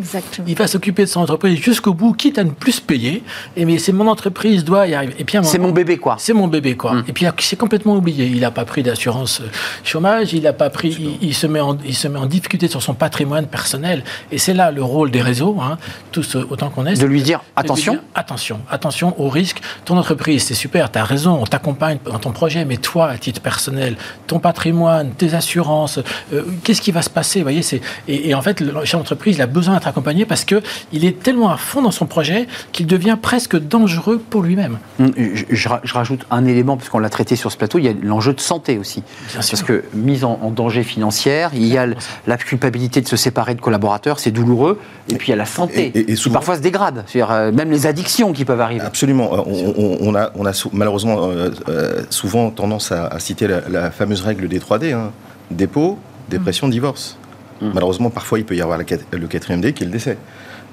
[0.46, 3.22] il va s'occuper de son entreprise jusqu'au bout, quitte à ne plus payer.
[3.56, 5.14] Et mais c'est mon entreprise doit y arriver.
[5.18, 6.16] Et puis c'est mon bébé quoi.
[6.18, 6.92] C'est mon bébé quoi.
[6.92, 7.04] Hum.
[7.08, 8.26] Et puis c'est complètement oublié.
[8.26, 9.42] Il n'a pas pris d'assurance
[9.84, 12.82] chômage, il n'a pas pris il, se met en, il se met en difficulté sur
[12.82, 14.04] son patrimoine personnel.
[14.30, 15.78] Et c'est là le rôle des réseaux, hein,
[16.10, 17.00] tous autant qu'on est.
[17.00, 17.98] De lui dire attention.
[18.14, 19.60] attention, attention au risque.
[19.84, 23.18] Ton entreprise, c'est super, tu as raison, on t'accompagne dans ton projet, mais toi, à
[23.18, 25.98] titre personnel, ton patrimoine, tes assurances,
[26.32, 27.62] euh, qu'est-ce qui va se passer vous voyez,
[28.08, 31.22] et, et, en fait, le chef d'entreprise, il a besoin d'être accompagné parce qu'il est
[31.22, 34.78] tellement à fond dans son projet qu'il devient presque dangereux pour lui-même.
[35.00, 35.12] Hum,
[35.50, 38.40] je, rajoute un élément, puisqu'on l'a traité sur ce plateau, il y a l'enjeu de
[38.40, 39.02] santé aussi.
[39.34, 41.86] parce que mise en danger financière, il y a
[42.26, 45.46] la culpabilité de se séparer de collaborateurs, c'est douloureux, et puis il y a la
[45.46, 48.84] santé, et, qui parfois se dégrade, euh, même les addictions qui peuvent arriver.
[48.84, 54.48] Absolument, on, a, on a malheureusement euh, euh, souvent tendance à, citer la, fameuse règle
[54.48, 55.10] des 3D, hein.
[55.50, 55.98] dépôt,
[56.28, 57.18] dépression, divorce.
[57.60, 57.70] Mmh.
[57.74, 60.16] Malheureusement, parfois il peut y avoir le quatrième D qui est le décès.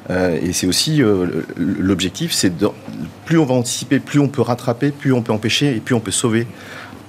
[0.10, 1.02] Et c'est aussi
[1.58, 2.52] l'objectif, c'est
[3.26, 6.00] plus on va anticiper, plus on peut rattraper, plus on peut empêcher et plus on
[6.00, 6.48] peut sauver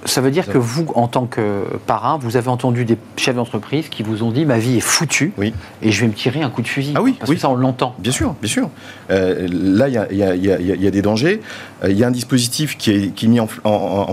[0.05, 3.89] ça veut dire que vous, en tant que parrain, vous avez entendu des chefs d'entreprise
[3.89, 5.53] qui vous ont dit ma vie est foutue oui.
[5.81, 6.93] et je vais me tirer un coup de fusil.
[6.95, 7.95] Ah oui, parce que ça, on l'entend.
[7.99, 8.69] Bien sûr, bien sûr.
[9.11, 11.41] Euh, là, il y, a des dangers.
[11.83, 13.47] Euh, il y a un dispositif qui est, qui mis en,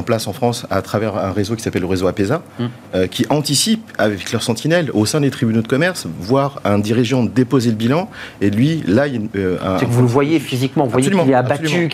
[0.03, 2.69] place en France à travers un réseau qui s'appelle le réseau APESA, hum.
[2.95, 7.25] euh, qui anticipe avec leur sentinelle au sein des tribunaux de commerce, voir un dirigeant
[7.25, 8.11] déposer le bilan
[8.41, 11.31] et lui, là, il y a C'est que vous le voyez physiquement, vous voyez qu'il
[11.31, 11.89] est abattu,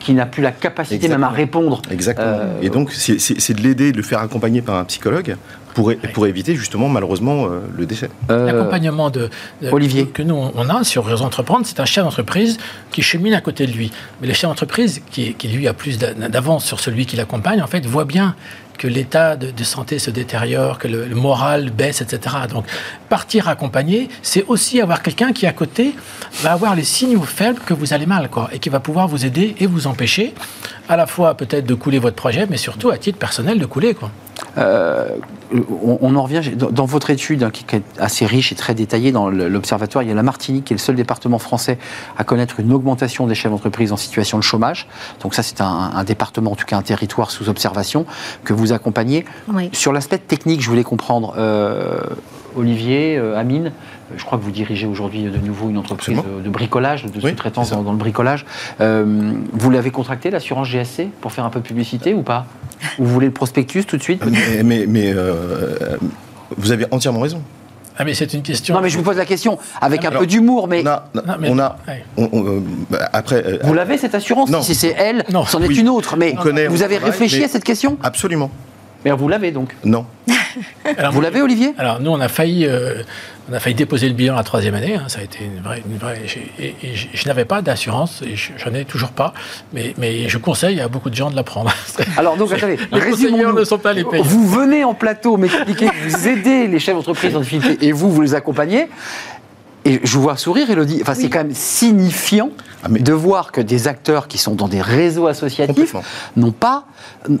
[0.00, 1.82] qu'il n'a plus la capacité même à répondre.
[1.90, 2.38] Exactement.
[2.62, 5.36] et donc, c'est c'est de l'aider, de le faire accompagner par un psychologue
[5.74, 8.08] pour, pour éviter justement malheureusement euh, le déchet.
[8.30, 9.28] Euh, L'accompagnement de,
[9.72, 10.06] Olivier.
[10.06, 12.58] Que, nous on a sur Réseau Entreprendre, c'est un chef d'entreprise
[12.92, 13.90] qui chemine à côté de lui.
[14.20, 17.66] Mais le chef d'entreprise qui, qui lui a plus d'avance sur celui qui l'accompagne, en
[17.66, 18.36] fait, voit bien
[18.78, 22.36] que l'état de, santé se détériore, que le, moral baisse, etc.
[22.50, 22.66] Donc,
[23.08, 25.94] partir accompagné, c'est aussi avoir quelqu'un qui, à côté,
[26.42, 29.24] va avoir les signes faibles que vous allez mal, quoi, et qui va pouvoir vous
[29.24, 30.34] aider et vous empêcher,
[30.88, 33.94] à la fois peut-être de couler votre projet, mais surtout à titre personnel de couler,
[33.94, 34.10] quoi.
[34.58, 35.08] Euh,
[35.82, 39.28] on, en revient dans, votre étude hein, qui est assez riche et très détaillée dans
[39.28, 40.02] l'observatoire.
[40.02, 41.78] Il y a la Martinique qui est le seul département français
[42.18, 44.88] à connaître une augmentation des chefs d'entreprise en situation de chômage.
[45.22, 48.06] Donc ça, c'est un, département, en tout cas un territoire sous observation
[48.42, 49.24] que vous accompagnez.
[49.72, 51.34] Sur l'aspect technique, je voulais comprendre.
[51.36, 51.98] Euh,
[52.56, 53.72] Olivier, euh, Amine,
[54.16, 57.92] je crois que vous dirigez aujourd'hui de nouveau une entreprise de, bricolage, de sous-traitance dans,
[57.92, 58.46] le bricolage.
[58.78, 62.46] vous l'avez contracté, l'assurance GSC, pour faire un peu de publicité ou pas?
[62.98, 64.22] Vous voulez le prospectus tout de suite?
[64.64, 65.96] Mais, mais, euh,
[66.56, 67.42] vous avez entièrement raison.
[67.96, 68.74] Ah mais c'est une question.
[68.74, 70.84] Non mais je vous pose la question avec un peu d'humour, mais
[71.42, 71.76] on a,
[72.18, 73.44] euh, bah, après.
[73.44, 74.62] Euh, vous l'avez cette assurance non.
[74.62, 76.16] Si c'est elle, c'en est une autre.
[76.16, 76.34] Mais
[76.68, 77.98] vous avez réfléchi à cette question?
[78.02, 78.50] Absolument.
[79.04, 80.06] Mais vous l'avez donc Non.
[81.12, 81.74] vous l'avez Olivier?
[81.78, 82.68] Alors nous on a failli
[83.50, 84.94] on a failli déposer le bilan la troisième année.
[84.94, 85.82] Hein, ça a été une vraie.
[85.86, 86.22] Une vraie
[86.58, 89.34] et, je, n'avais pas d'assurance et j'en ai toujours pas.
[89.72, 91.70] Mais, mais, je conseille à beaucoup de gens de la prendre.
[92.16, 94.24] Alors, donc, attendez, les ne sont pas les payants.
[94.24, 98.10] Vous venez en plateau m'expliquer que vous aidez les chefs d'entreprise en difficulté et vous,
[98.10, 98.88] vous les accompagnez.
[99.84, 101.00] Et je vous vois sourire, Elodie.
[101.02, 102.48] Enfin, c'est quand même signifiant
[102.82, 105.94] ah, de voir que des acteurs qui sont dans des réseaux associatifs
[106.36, 106.86] n'ont pas.
[107.28, 107.36] Euh,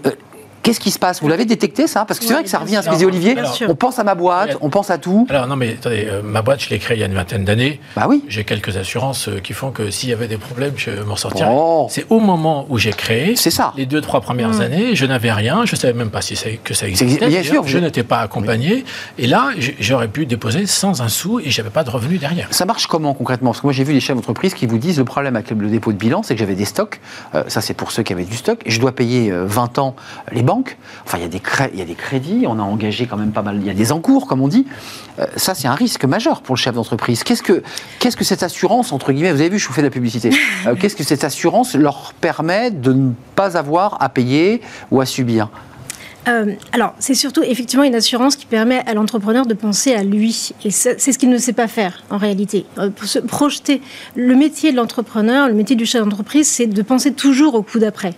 [0.64, 1.20] Qu'est-ce qui se passe?
[1.20, 2.06] Vous l'avez détecté ça?
[2.06, 3.36] Parce que c'est vrai que ça revient à ce que disait Olivier.
[3.68, 5.26] on pense à ma boîte, on pense à tout.
[5.28, 7.44] Alors non, mais attendez, euh, ma boîte, je l'ai créée il y a une vingtaine
[7.44, 7.80] d'années.
[7.94, 8.24] Bah oui.
[8.28, 11.50] J'ai quelques assurances euh, qui font que s'il y avait des problèmes, je m'en sortirais.
[11.52, 11.86] Oh.
[11.90, 13.36] C'est au moment où j'ai créé.
[13.36, 13.74] C'est ça.
[13.76, 14.60] Les deux, trois premières mmh.
[14.62, 15.66] années, je n'avais rien.
[15.66, 17.28] Je savais même pas si ça, que ça existait.
[17.28, 17.66] Bien sûr.
[17.66, 18.86] Je n'étais pas accompagné.
[19.18, 19.50] Et là,
[19.80, 22.48] j'aurais pu déposer sans un sou et j'avais pas de revenus derrière.
[22.52, 23.50] Ça marche comment concrètement?
[23.50, 25.68] Parce que moi, j'ai vu des chefs d'entreprise qui vous disent le problème avec le
[25.68, 27.00] dépôt de bilan, c'est que j'avais des stocks.
[27.34, 28.60] Euh, ça, c'est pour ceux qui avaient du stock.
[28.64, 29.94] Je dois payer 20 ans
[30.32, 30.53] les banques.
[31.04, 33.42] Enfin, il y a il y a des crédits, on a engagé quand même pas
[33.42, 34.66] mal, il y a des encours, comme on dit.
[35.18, 37.24] Euh, ça, c'est un risque majeur pour le chef d'entreprise.
[37.24, 37.62] Qu'est-ce que,
[37.98, 40.30] qu'est-ce que cette assurance, entre guillemets, vous avez vu, je vous fais de la publicité,
[40.66, 45.06] euh, qu'est-ce que cette assurance leur permet de ne pas avoir à payer ou à
[45.06, 45.48] subir?
[46.26, 50.52] Euh, alors, c'est surtout effectivement une assurance qui permet à l'entrepreneur de penser à lui.
[50.64, 52.64] Et c'est ce qu'il ne sait pas faire en réalité.
[52.96, 53.82] pour se projeter,
[54.14, 57.78] le métier de l'entrepreneur, le métier du chef d'entreprise, c'est de penser toujours au coup
[57.78, 58.14] d'après.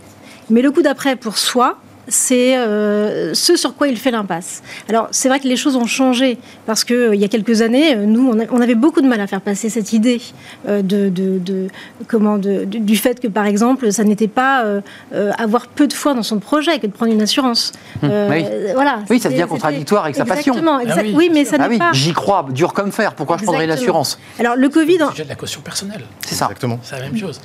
[0.51, 1.79] Mais le coup d'après pour soi,
[2.09, 4.63] c'est euh, ce sur quoi il fait l'impasse.
[4.89, 7.63] Alors c'est vrai que les choses ont changé parce que euh, il y a quelques
[7.63, 10.21] années, euh, nous on, avait beaucoup de mal à faire passer cette idée
[10.67, 11.69] de,
[12.09, 14.65] comment du fait que par exemple ça n'était pas
[15.39, 17.73] avoir peu de foi dans son projet que de prendre une assurance.
[18.03, 18.45] Hum, oui.
[18.75, 19.01] Voilà.
[19.11, 20.55] Oui, ça devient contradictoire avec sa passion.
[20.55, 20.81] Exactement.
[20.89, 21.93] Ah oui, mais ça ah pas.
[21.93, 23.15] J'y crois, dur comme fer.
[23.15, 24.19] Pourquoi je prendrais une assurance?
[24.39, 24.99] Alors le Covid.
[25.15, 26.05] C'est de la caution personnelle.
[26.21, 26.47] C'est ça.
[26.47, 26.79] Exactement.
[26.83, 27.41] C'est la même chose.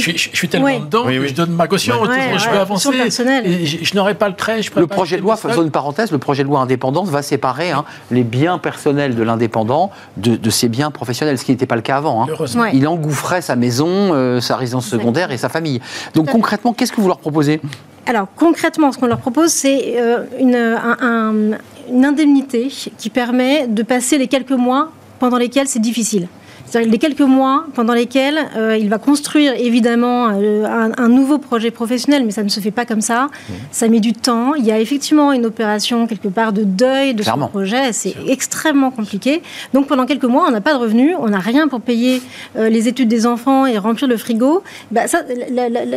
[0.00, 2.90] Je, suis tellement dedans que je donne ma caution, je peux avancer.
[3.10, 4.60] je, je n'aurai pas le trait.
[4.76, 7.84] le projet de loi, faisons une parenthèse, le projet de loi indépendance va séparer hein,
[8.10, 11.96] les biens personnels de l'indépendant de, ses biens professionnels, ce qui n'était pas le cas
[11.96, 12.24] avant.
[12.24, 12.70] Hein.
[12.72, 15.80] Il engouffrait sa maison, euh, sa résidence secondaire et sa famille.
[16.14, 17.60] Donc concrètement, qu'est-ce que vous leur proposez?
[18.06, 21.58] Alors concrètement, ce qu'on leur propose, c'est euh, une,
[21.90, 26.28] une indemnité qui permet de passer les quelques mois pendant lesquels c'est difficile
[26.74, 32.24] les quelques mois pendant lesquels euh, il va construire évidemment euh, un, nouveau projet professionnel,
[32.24, 33.24] mais ça ne se fait pas comme ça.
[33.26, 33.52] Mmh.
[33.70, 34.54] Ça met du temps.
[34.54, 37.92] Il y a effectivement une opération quelque part de deuil de ce projet.
[37.92, 39.42] C'est extrêmement compliqué.
[39.72, 42.22] Donc pendant quelques mois, on n'a pas de revenus, on n'a rien pour payer
[42.56, 44.62] euh, les études des enfants et remplir le frigo.
[44.90, 45.02] Bah,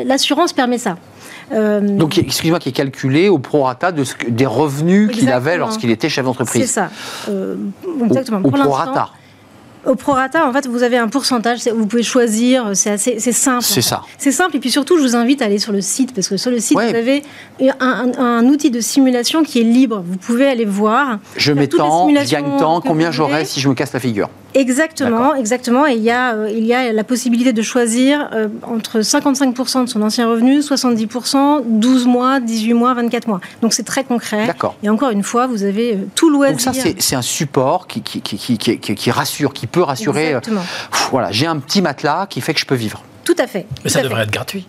[0.06, 0.98] l'assurance permet ça.
[1.50, 6.26] Donc, excusez-moi, qui est calculé au prorata de des revenus qu'il avait lorsqu'il était chef
[6.26, 6.64] d'entreprise.
[6.64, 6.90] C'est ça.
[8.04, 8.42] exactement.
[8.44, 9.12] Au, au prorata.
[9.88, 13.64] Au prorata, en fait, vous avez un pourcentage, vous pouvez choisir, c'est assez, c'est simple.
[13.64, 14.02] C'est ça.
[14.18, 16.36] C'est simple, et puis surtout, je vous invite à aller sur le site, parce que
[16.36, 17.24] sur le site, vous avez
[17.80, 20.04] un, outil de simulation qui est libre.
[20.06, 21.20] Vous pouvez aller voir.
[21.38, 24.30] Je mets tant, je gagne tant, combien j'aurai si je me casse la figure.
[24.54, 25.88] Exactement, exactement.
[25.88, 29.86] Et il y, a, euh, il y a la possibilité de choisir euh, entre 55%
[29.86, 33.42] de son ancien revenu, 70%, 12 mois, 18 mois, 24 mois.
[33.62, 34.48] Donc c'est très concret.
[34.48, 34.76] D'accord.
[34.84, 36.72] Et encore une fois, vous avez euh, tout loisir.
[36.72, 40.28] Donc ça, c'est un support qui, qui, qui, qui, rassure, qui peut rassurer.
[40.28, 40.62] Exactement.
[41.12, 43.04] voilà, j'ai un petit matelas qui fait que je peux vivre.
[43.24, 43.66] Tout à fait.
[43.84, 44.66] Mais ça devrait être gratuit.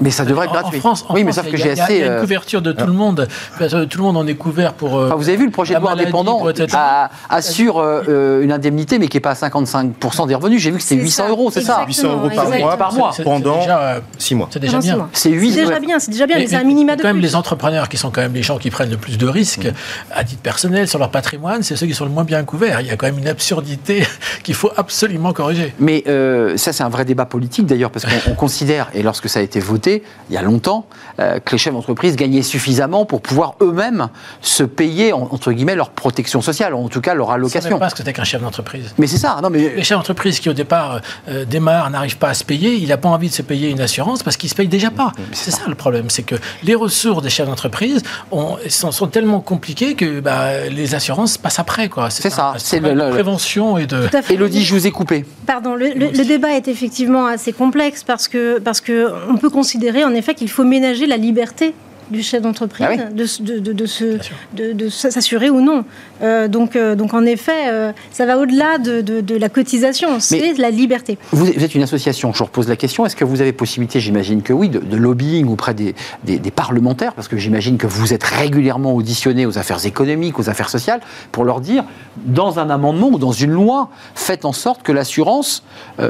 [0.00, 0.78] Mais ça devrait être gratuit.
[0.78, 1.94] En France, oui, mais sauf que j'ai assez.
[1.94, 3.28] Il y a une euh, couverture de tout le monde.
[3.58, 4.94] Tout le monde en est couvert pour.
[4.94, 6.44] Enfin, vous avez vu le projet de loi indépendant
[7.28, 10.60] assure une indemnité, mais qui n'est pas à 55% des revenus.
[10.60, 13.60] J'ai vu que c'était 800 euros, c'est ça 800 euros par mois, par mois pendant
[14.18, 14.48] 6 mois.
[14.50, 15.08] C'est déjà bien.
[15.12, 17.88] C'est déjà bien, c'est déjà bien, mais c'est un minima de quand même les entrepreneurs
[17.88, 20.12] qui sont quand même les gens qui prennent le plus de risques mm.
[20.12, 22.80] à titre personnel sur leur patrimoine, c'est ceux qui sont le moins bien couverts.
[22.80, 24.06] Il y a quand même une absurdité
[24.42, 25.74] qu'il faut absolument corriger.
[25.78, 29.40] Mais euh, ça, c'est un vrai débat politique d'ailleurs, parce qu'on considère, et lorsque ça
[29.40, 29.89] a été voté
[30.28, 30.86] il y a longtemps,
[31.18, 34.08] euh, que les chefs d'entreprise gagnaient suffisamment pour pouvoir eux-mêmes
[34.40, 37.68] se payer entre guillemets leur protection sociale, ou en tout cas leur allocation.
[37.68, 38.94] Je ne pas ce que c'était qu'un chef d'entreprise.
[38.98, 39.38] Mais c'est ça.
[39.42, 42.74] Non, mais les chefs d'entreprise qui au départ euh, démarrent, n'arrivent pas à se payer,
[42.74, 45.12] il n'a pas envie de se payer une assurance parce qu'il se paye déjà pas.
[45.32, 45.62] C'est ça.
[45.68, 48.02] le problème, c'est que les ressources des chefs d'entreprise
[48.68, 51.90] sont, sont, tellement compliquées que bah, les assurances passent après.
[52.10, 52.54] C'est ça.
[52.58, 54.08] C'est la prévention et de.
[54.30, 55.24] Elodie, je vous ai coupé.
[55.46, 55.74] Pardon.
[55.74, 60.14] Le, le, débat est effectivement assez complexe parce que parce que on peut considérer en
[60.14, 61.74] effet qu'il faut ménager la liberté
[62.10, 65.84] du chef d'entreprise ah de, de, de, de, s'assurer ou non.
[66.22, 70.70] Euh, donc, euh, donc en effet, euh, ça va au-delà de, la cotisation, c'est la
[70.70, 71.18] liberté.
[71.32, 74.42] Vous êtes une association, je vous repose la question, est-ce que vous avez possibilité, j'imagine
[74.42, 75.94] que oui, de, lobbying auprès des,
[76.24, 80.68] des, parlementaires, parce que j'imagine que vous êtes régulièrement auditionné aux affaires économiques, aux affaires
[80.68, 81.00] sociales,
[81.32, 81.84] pour leur dire,
[82.26, 85.62] dans un amendement ou dans une loi, faites en sorte que l'assurance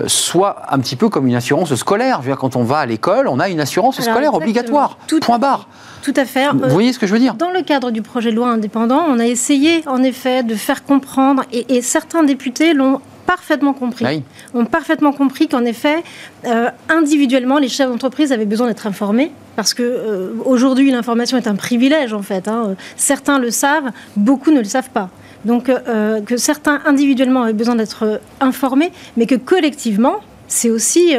[0.06, 2.20] soit un petit peu comme une assurance scolaire.
[2.38, 4.96] Quand on va à l'école, on a une assurance scolaire obligatoire.
[5.20, 5.68] Point barre.
[6.02, 6.48] Tout à fait.
[6.52, 7.34] Vous voyez ce que je veux dire?
[7.34, 10.84] Dans le cadre du projet de loi indépendant, on a essayé en effet de faire
[10.84, 14.04] comprendre, et, certains députés l'ont parfaitement compris.
[14.04, 16.02] Ah ont parfaitement compris qu'en effet,
[16.46, 21.46] euh, individuellement, les chefs d'entreprise avaient besoin d'être informés parce que euh, aujourd'hui, l'information est
[21.46, 22.48] un privilège en fait.
[22.48, 22.74] Hein.
[22.96, 25.10] Certains le savent, beaucoup ne le savent pas.
[25.44, 30.16] Donc euh, que certains individuellement avaient besoin d'être informés, mais que collectivement,
[30.48, 31.14] c'est aussi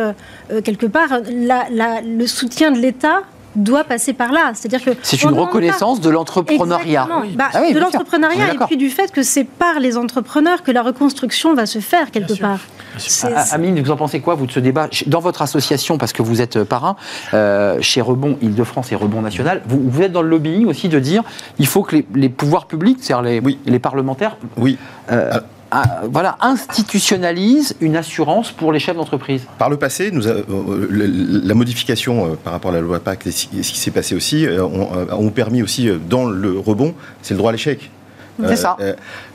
[0.65, 3.21] quelque part le soutien de l'État
[3.55, 4.51] doit passer par là.
[4.53, 9.11] C'est-à-dire que c'est une reconnaissance de l'entrepreneuriat, bah, ah de l'entrepreneuriat et puis du fait
[9.11, 12.59] que c'est par les entrepreneurs que la reconstruction va se faire quelque part.
[13.51, 16.41] Amine, vous en pensez quoi vous de ce débat dans votre association parce que vous
[16.41, 16.95] êtes euh, parrain
[17.33, 19.61] euh, chez Rebond Île-de-France et Rebond National.
[19.65, 21.23] Vous, êtes dans le lobbying aussi de dire
[21.57, 24.77] il faut que les, pouvoirs publics, c'est-à-dire les, les parlementaires, oui.
[25.11, 25.39] Euh, ah
[26.11, 30.43] voilà, institutionnalise une assurance pour les chefs d'entreprise Par le passé, nous euh,
[30.89, 34.45] la modification euh, par rapport à la loi PAC et ce qui s'est passé aussi,
[34.45, 37.89] euh, ont, permis aussi, dans le rebond, c'est le droit à l'échec.
[38.47, 38.77] C'est ça.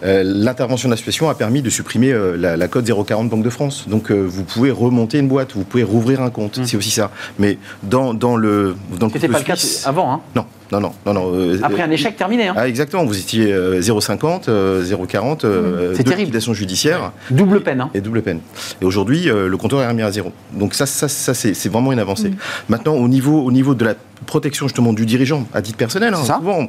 [0.03, 3.87] L'intervention de l'association a permis de supprimer la, la, code 040 Banque de France.
[3.89, 6.67] Donc vous pouvez remonter une boîte, vous pouvez rouvrir un compte, mmh.
[6.67, 7.11] c'est aussi ça.
[7.39, 8.77] Mais dans, dans le.
[9.13, 10.45] C'était pas le cas avant, hein Non.
[10.73, 11.33] Non, non, non, non.
[11.33, 12.49] Euh, Après un échec terminé.
[12.49, 12.55] Hein.
[12.57, 13.05] Ah, exactement.
[13.05, 15.41] Vous étiez 0,50, 0,40.
[15.45, 16.37] Euh, c'est terrible.
[16.55, 17.13] judiciaire.
[17.31, 17.81] Double peine.
[17.81, 17.91] Hein.
[17.95, 18.41] Et double peine.
[18.81, 20.33] Et aujourd'hui, euh, le compteur est remis à zéro.
[20.53, 22.31] Donc ça, ça, ça c'est vraiment une avancée.
[22.31, 22.37] Mm.
[22.69, 23.95] Maintenant, au niveau, au niveau de la
[24.25, 26.69] protection justement du dirigeant à titre personnel, hein, souvent,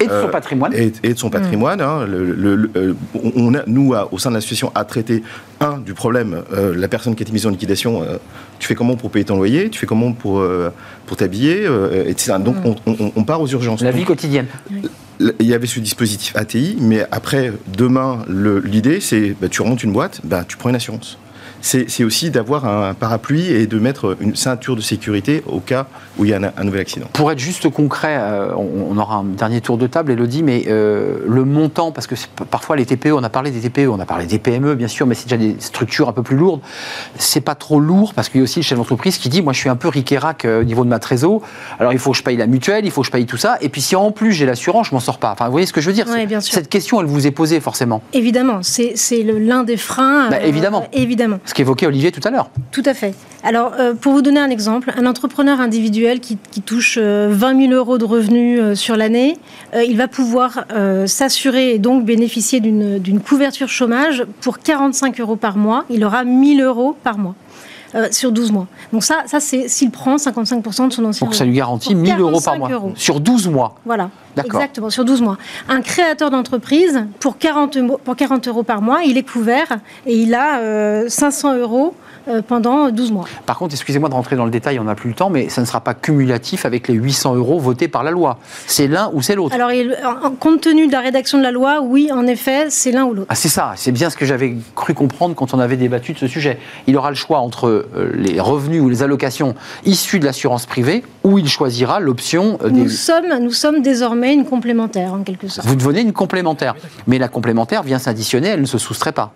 [0.00, 0.72] et de son patrimoine.
[0.74, 1.80] Et, de son patrimoine.
[1.80, 2.96] Hein, le,
[3.34, 5.22] on a, nous, au sein de l'association, à traiter
[5.60, 6.42] un du problème.
[6.74, 8.02] la personne qui a été mise en liquidation,
[8.58, 10.42] tu fais comment pour payer ton loyer, tu fais comment pour
[11.06, 11.68] pour t'habiller,
[12.06, 12.34] etc.
[12.40, 12.74] Donc mm.
[12.86, 13.82] on, on, part aux urgences.
[13.82, 14.46] La vie quotidienne.
[15.20, 19.92] Il y avait ce dispositif ATI, mais après, demain, l'idée, c'est bah, tu remontes une
[19.92, 21.18] boîte, bah, tu prends une assurance
[21.66, 25.86] c'est aussi d'avoir un parapluie et de mettre une ceinture de sécurité au cas
[26.16, 27.08] où il y a un, nouvel accident.
[27.12, 31.18] Pour être juste concret, euh, on, aura un dernier tour de table, Elodie, mais euh,
[31.26, 32.14] le montant, parce que
[32.50, 35.06] parfois les TPE, on a parlé des TPE, on a parlé des PME, bien sûr,
[35.06, 36.60] mais c'est déjà des structures un peu plus lourdes.
[37.18, 39.52] C'est pas trop lourd, parce qu'il y a aussi le chef d'entreprise qui dit Moi,
[39.52, 41.42] je suis un peu riquérac euh, au niveau de ma trésor,
[41.80, 43.58] alors il faut que je paye la mutuelle, il faut que je paye tout ça,
[43.60, 45.32] et puis si en plus j'ai l'assurance, je m'en sors pas.
[45.32, 46.06] Enfin, vous voyez ce que je veux dire?
[46.40, 48.02] Cette question, elle vous est posée forcément.
[48.12, 50.30] Évidemment, c'est l'un des freins.
[50.30, 50.86] Bah, évidemment.
[50.92, 52.50] évidemment qu'évoquait Olivier tout à l'heure.
[52.70, 53.14] Tout à fait.
[53.42, 57.72] Alors, euh, pour vous donner un exemple, un entrepreneur individuel qui, touche 20 euh, 000
[57.72, 59.38] euros de revenus euh, sur l'année,
[59.74, 60.64] il va pouvoir
[61.06, 65.84] s'assurer et donc bénéficier d'une couverture chômage pour 45 euros par mois.
[65.90, 67.34] Il aura 1000 euros par mois.
[68.10, 68.66] Sur 12 mois.
[68.92, 71.26] Donc ça, ça c'est s'il prend 55% de son ancien.
[71.26, 72.70] Donc ça lui garantit 1000 euros par mois.
[72.94, 73.74] Sur 12 mois.
[73.84, 74.10] Voilà.
[74.36, 75.38] Exactement, sur 12 mois.
[75.68, 80.34] Un créateur d'entreprise, pour 40, pour 40 euros par mois, il est couvert et il
[80.34, 82.05] a 500 euros euh,
[82.46, 83.26] pendant 12 mois.
[83.44, 85.60] Par contre, excusez-moi de rentrer dans le détail, on n'a plus le temps, mais ça
[85.60, 88.38] ne sera pas cumulatif avec les 800 euros votés par la loi.
[88.66, 89.70] C'est l'un ou c'est l'autre Alors,
[90.40, 93.26] compte tenu de la rédaction de la loi, oui, en effet, c'est l'un ou l'autre.
[93.30, 96.18] Ah, c'est ça, c'est bien ce que j'avais cru comprendre quand on avait débattu de
[96.18, 96.58] ce sujet.
[96.86, 99.54] Il aura le choix entre euh, les revenus ou les allocations
[99.84, 102.82] issues de l'assurance privée, ou il choisira l'option euh, des...
[102.82, 105.66] Nous sommes, nous sommes désormais une complémentaire, en quelque sorte.
[105.66, 106.74] Vous devenez une complémentaire.
[107.06, 109.32] Mais la complémentaire vient s'additionner, elle ne se soustrait pas.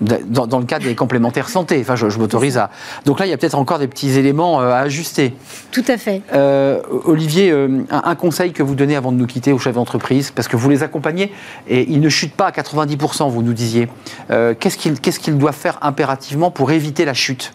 [0.00, 1.78] Dans, le cadre des complémentaires santé.
[1.80, 2.70] Enfin, je, m'autorise à.
[3.04, 5.34] Donc là, il y a peut-être encore des petits éléments euh, à ajuster.
[5.72, 6.22] Tout à fait.
[6.32, 10.30] Euh, Olivier, euh, un, conseil que vous donnez avant de nous quitter aux chefs d'entreprise,
[10.30, 11.32] parce que vous les accompagnez
[11.68, 13.88] et ils ne chutent pas à 90%, vous nous disiez.
[14.28, 17.52] Qu'est-ce qu'ils doivent faire impérativement pour éviter la chute?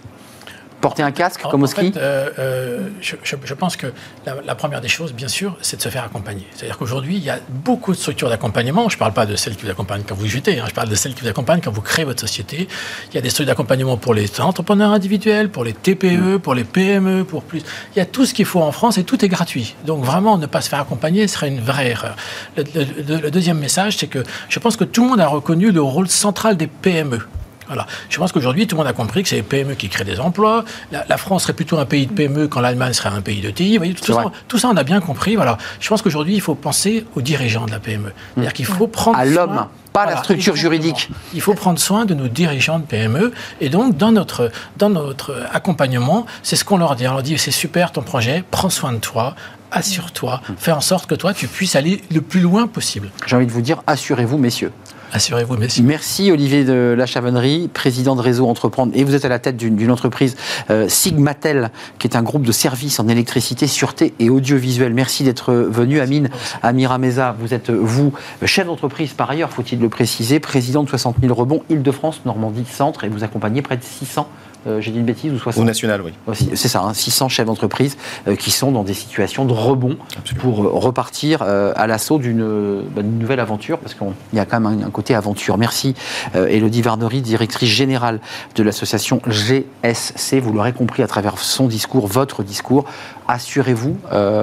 [0.85, 3.87] Porter un casque comme au ski euh, euh, je, pense que
[4.23, 6.45] la, première des choses, bien sûr, c'est de se faire accompagner.
[6.53, 8.87] C'est-à-dire qu'aujourd'hui, il y a beaucoup de structures d'accompagnement.
[8.87, 10.65] Je ne parle pas de celles qui vous accompagnent quand vous jutez, hein.
[10.67, 12.67] je parle de celles qui vous accompagnent quand vous créez votre société.
[13.09, 16.39] Il y a des structures d'accompagnement pour les entrepreneurs individuels, pour les TPE, mm.
[16.39, 17.63] pour les PME, pour plus.
[17.95, 19.75] Il y a tout ce qu'il faut en France et tout est gratuit.
[19.85, 22.15] Donc vraiment, ne pas se faire accompagner serait une vraie erreur.
[22.57, 26.09] le deuxième message, c'est que je pense que tout le monde a reconnu le rôle
[26.09, 27.21] central des PME.
[27.67, 27.85] Voilà.
[28.09, 30.19] Je pense qu'aujourd'hui, tout le monde a compris que c'est les PME qui créent des
[30.19, 30.65] emplois.
[30.91, 33.79] La, France serait plutôt un pays de PME quand l'Allemagne serait un pays de TI.
[33.95, 35.35] tout, ça, tout, ça, on a bien compris.
[35.35, 35.57] Voilà.
[35.79, 38.11] Je pense qu'aujourd'hui, il faut penser aux dirigeants de la PME.
[38.33, 39.67] C'est-à-dire qu'il faut prendre à l'homme.
[39.93, 41.09] Pas à la structure juridique.
[41.33, 43.31] Il faut prendre soin de nos dirigeants de PME.
[43.61, 47.07] Et donc, dans notre, dans notre accompagnement, c'est ce qu'on leur dit.
[47.07, 49.35] On leur dit c'est super ton projet, prends soin de toi,
[49.71, 53.09] assure-toi, fais en sorte que toi, tu puisses aller le plus loin possible.
[53.25, 54.71] J'ai envie de vous dire, assurez-vous, messieurs.
[55.13, 55.83] Assurez-vous, merci.
[55.83, 58.91] Merci Olivier de la Chavonnerie, président de Réseau Entreprendre.
[58.95, 60.35] Et vous êtes à la tête d'une entreprise
[60.69, 64.93] euh, Sigmatel, qui est un groupe de services en électricité, sûreté et audiovisuel.
[64.93, 65.99] Merci d'être venu.
[65.99, 66.29] Amine
[66.63, 68.13] Amira Meza, vous êtes, vous,
[68.45, 73.03] chef d'entreprise par ailleurs, faut-il le préciser, président de 60 000 rebonds, Île-de-France, Normandie, Centre,
[73.03, 74.27] et vous accompagnez près de 600
[74.67, 76.13] euh, j'ai dit une bêtise, ou 60 Au national, oui.
[76.33, 77.97] C'est ça, 600 hein, chefs d'entreprise
[78.27, 79.97] euh, qui sont dans des situations de rebond
[80.39, 84.83] pour euh, repartir à l'assaut bah, d'une nouvelle aventure, parce qu'il y a quand même
[84.83, 85.57] un, côté aventure.
[85.57, 85.95] Merci
[86.33, 88.19] Elodie Varnery, directrice générale
[88.55, 90.39] de l'association GSC.
[90.39, 92.85] Vous l'aurez compris à travers son discours, votre discours.
[93.27, 93.97] Assurez-vous,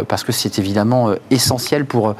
[0.08, 2.14] parce que c'est évidemment essentiel pour,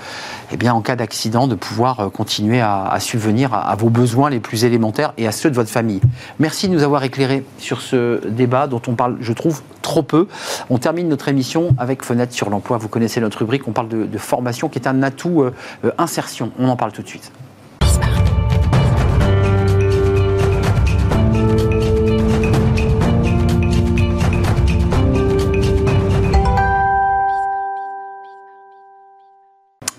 [0.53, 4.65] eh bien, en cas d'accident, de pouvoir continuer à, subvenir à, vos besoins les plus
[4.65, 6.01] élémentaires et à ceux de votre famille.
[6.39, 10.29] Merci de nous avoir éclairés sur ce débat dont on parle, je trouve, trop peu.
[10.71, 12.79] On termine notre émission avec Fenêtre sur l'emploi.
[12.79, 15.53] Vous connaissez notre rubrique, on parle de, formation qui est un atout euh,
[15.85, 16.53] euh, insertion.
[16.59, 17.33] On en parle tout de suite.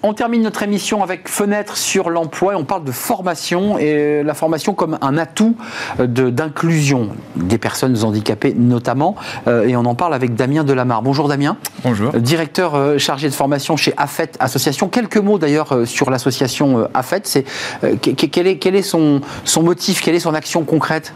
[0.06, 4.34] On termine notre émission avec Fenêtre sur l'emploi et on parle de formation et la
[4.34, 5.56] formation comme un atout
[6.02, 9.16] euh, d'inclusion des personnes handicapées notamment.
[9.48, 11.04] Euh, et on en parle avec Damien Delamarre.
[11.04, 11.56] Bonjour Damien.
[11.86, 12.12] Bonjour.
[12.12, 14.90] Directeur euh, chargé de formation chez AFET Association.
[14.90, 17.22] Quelques mots d'ailleurs sur l'association AFET.
[17.24, 17.46] C'est,
[18.02, 21.14] quel est, quel est son, son motif, quelle est son action concrète?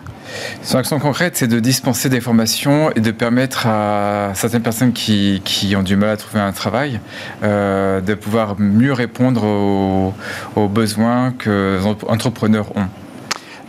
[0.61, 5.41] Son action concrète, c'est de dispenser des formations et de permettre à certaines personnes qui,
[5.75, 6.99] ont du mal à trouver un travail
[7.43, 10.13] euh, de pouvoir mieux répondre aux,
[10.55, 12.88] aux besoins que les entrepreneurs ont.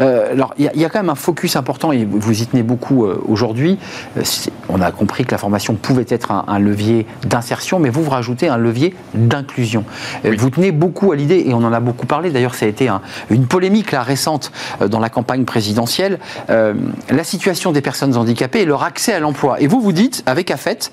[0.01, 3.05] Euh, alors, il y, a quand même un focus important, et vous y tenez beaucoup
[3.05, 3.79] euh, aujourd'hui.
[4.17, 4.23] Euh,
[4.69, 8.49] on a compris que la formation pouvait être un, levier d'insertion, mais vous, vous rajoutez
[8.49, 9.85] un levier d'inclusion.
[10.25, 12.91] Vous tenez beaucoup à l'idée, et on en a beaucoup parlé, d'ailleurs, ça a été
[13.31, 14.53] une polémique là, récente
[14.87, 16.19] dans la campagne présidentielle,
[16.49, 19.61] la situation des personnes handicapées et leur accès à l'emploi.
[19.61, 20.91] Et vous, vous dites, avec AFET,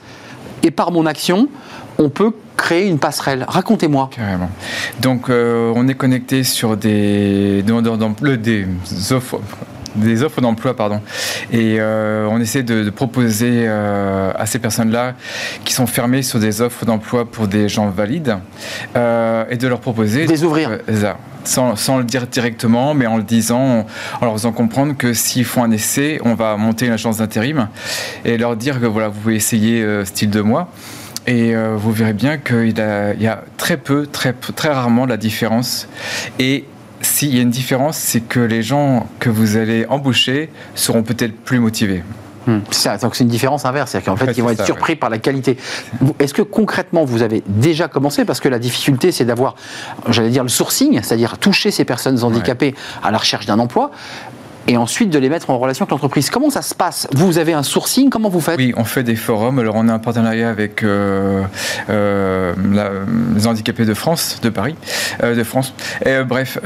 [0.64, 1.47] et par mon action,
[1.98, 3.46] on peut créer une passerelle.
[3.48, 4.10] Racontez-moi.
[4.16, 4.50] Carrément.
[5.02, 9.39] Donc, euh, on est connecté sur des des offres
[9.96, 11.00] des offres d'emploi, pardon.
[11.54, 15.14] Et euh, on essaie de, proposer euh, à ces personnes-là
[15.64, 18.36] qui sont fermées sur des offres d'emploi pour des gens valides
[18.96, 20.26] et de leur proposer...
[20.26, 20.80] Des ouvrir.
[21.46, 23.86] Sans, sans, le dire directement, mais en le disant,
[24.20, 27.70] en leur faisant comprendre que s'ils font un essai, on va monter une agence d'intérim
[28.26, 30.68] et leur dire que voilà, vous pouvez essayer style de moi.
[31.28, 35.88] Et euh, vous verrez bien qu'il y a très peu, très, très rarement la différence.
[36.40, 36.66] Et
[37.02, 41.36] s'il y a une différence, c'est que les gens que vous allez embaucher seront peut-être
[41.36, 42.04] plus motivés.
[42.48, 42.60] Hmm.
[42.70, 45.18] C'est donc c'est une différence inverse, c'est-à-dire qu'en fait, ils vont être surpris par la
[45.18, 45.58] qualité.
[46.20, 48.24] Est-ce que concrètement, vous avez déjà commencé?
[48.24, 49.56] Parce que la difficulté, c'est d'avoir,
[50.10, 53.92] j'allais dire, le sourcing, c'est-à-dire toucher ces personnes handicapées à la recherche d'un emploi
[54.68, 56.30] et ensuite de les mettre en relation avec l'entreprise.
[56.30, 57.07] Comment ça se passe?
[57.13, 58.57] Vous avez un sourcing Comment vous faites?
[58.57, 59.59] Oui, on fait des forums.
[59.59, 61.43] Alors, on a un partenariat avec euh,
[61.89, 62.53] euh,
[63.36, 64.76] les handicapés de France, de Paris,
[65.24, 65.74] euh, de France.
[66.28, 66.57] Bref,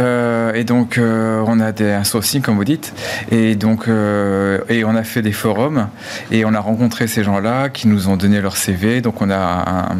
[0.54, 2.94] et donc, on a des, un sourcing, comme vous dites.
[3.32, 5.88] Et donc, et on a fait des forums
[6.32, 9.02] et on a rencontré ces gens-là qui nous ont donné leur CV.
[9.02, 9.98] Donc, on a un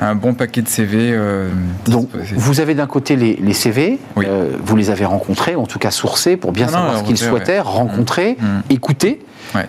[0.00, 1.10] un bon paquet de CV.
[1.12, 1.50] Euh,
[1.86, 5.90] Donc, vous avez d'un côté les, CV, euh, vous les avez rencontrés, en tout cas
[5.90, 8.44] sourcés, pour bien savoir ce qu'ils souhaitaient, rencontrer, mmh.
[8.44, 8.62] Mmh.
[8.70, 9.20] écouter.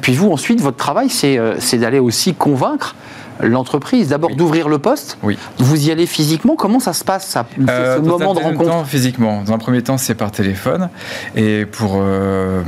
[0.01, 2.95] Puis vous, ensuite, votre travail, c'est euh, d'aller aussi convaincre
[3.41, 4.10] l'entreprise.
[4.10, 5.18] D'abord d'ouvrir le poste.
[5.24, 5.38] Oui.
[5.58, 6.56] Vous y allez physiquement.
[6.56, 9.43] Comment ça se passe ça, euh, ce moment de rencontre temps, Physiquement.
[9.43, 10.89] Dans un premier temps, c'est par téléphone
[11.36, 12.64] et pour euh,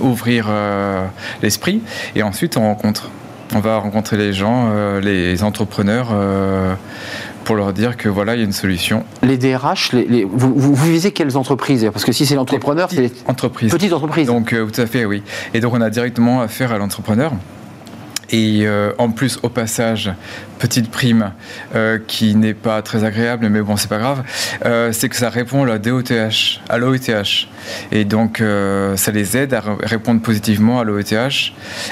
[0.00, 1.06] ouvrir euh,
[1.42, 1.82] l'esprit.
[2.14, 3.10] Et ensuite, on rencontre.
[3.54, 6.08] On va rencontrer les gens, les entrepreneurs
[7.44, 9.04] pour leur dire que voilà, il y a une solution.
[9.22, 11.88] Les DRH, les, vous, vous, visez quelles entreprises?
[11.92, 13.70] Parce que si c'est l'entrepreneur, c'est les entreprises.
[13.70, 14.26] Petites entreprises.
[14.26, 15.22] Donc, tout à fait, oui.
[15.52, 17.32] Et donc, on a directement affaire à l'entrepreneur.
[18.30, 20.12] Et euh, en plus, au passage,
[20.58, 21.32] petite prime
[21.74, 24.22] euh, qui n'est pas très agréable, mais bon, c'est pas grave,
[24.64, 27.48] euh, c'est que ça répond à la DOTH, à l'OETH.
[27.92, 28.42] Et donc,
[28.96, 31.14] ça les aide à répondre positivement à l'OETH.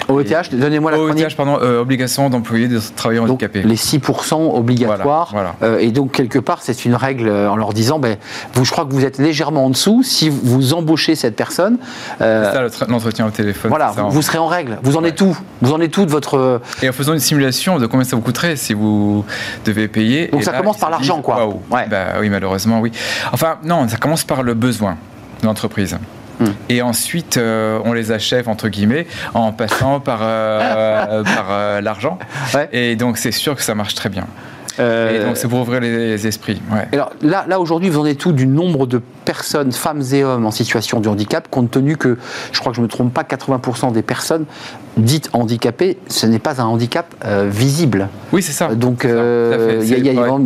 [0.09, 3.63] OETH, donnez-moi la OETH, pardon, obligation d'employer des travailleurs handicapés.
[3.63, 5.35] Les 6% obligatoires.
[5.81, 8.17] et donc, quelque part, c'est une règle en leur disant, ben,
[8.53, 10.03] vous, je crois que vous êtes légèrement en dessous.
[10.03, 11.79] Si vous embauchez cette personne.
[12.19, 13.71] c'est ça l'entretien au téléphone.
[13.71, 14.79] Voilà, vous, serez en règle.
[14.83, 15.35] Vous en êtes où?
[15.63, 18.23] Vous en êtes tout de votre et en faisant une simulation de combien ça vous
[18.23, 19.25] coûterait si vous
[19.65, 20.29] devez payer.
[20.29, 21.47] Donc ça commence par l'argent, quoi.
[21.71, 21.87] Ouais.
[21.89, 22.93] Bah, oui, malheureusement, oui.
[23.33, 24.97] Enfin, non, ça commence par le besoin
[25.41, 25.99] de l'entreprise.
[26.41, 26.47] Hmm.
[26.69, 32.19] Et ensuite, euh, on les achève, entre guillemets, en passant par, euh, par euh, l'argent.
[32.73, 34.27] Et donc, c'est sûr que ça marche très bien.
[34.79, 36.61] et donc, c'est pour ouvrir les esprits.
[36.93, 40.47] Alors là, là aujourd'hui, vous en êtes tout du nombre de personnes, femmes et hommes
[40.47, 42.19] en situation de handicap, compte tenu que,
[42.53, 44.47] je crois que je ne me trompe pas, 80% des personnes
[44.97, 48.09] dites handicapées, ce n'est pas un handicap euh, visible.
[48.33, 48.75] Oui, c'est ça.
[48.75, 50.39] Donc, euh, y a,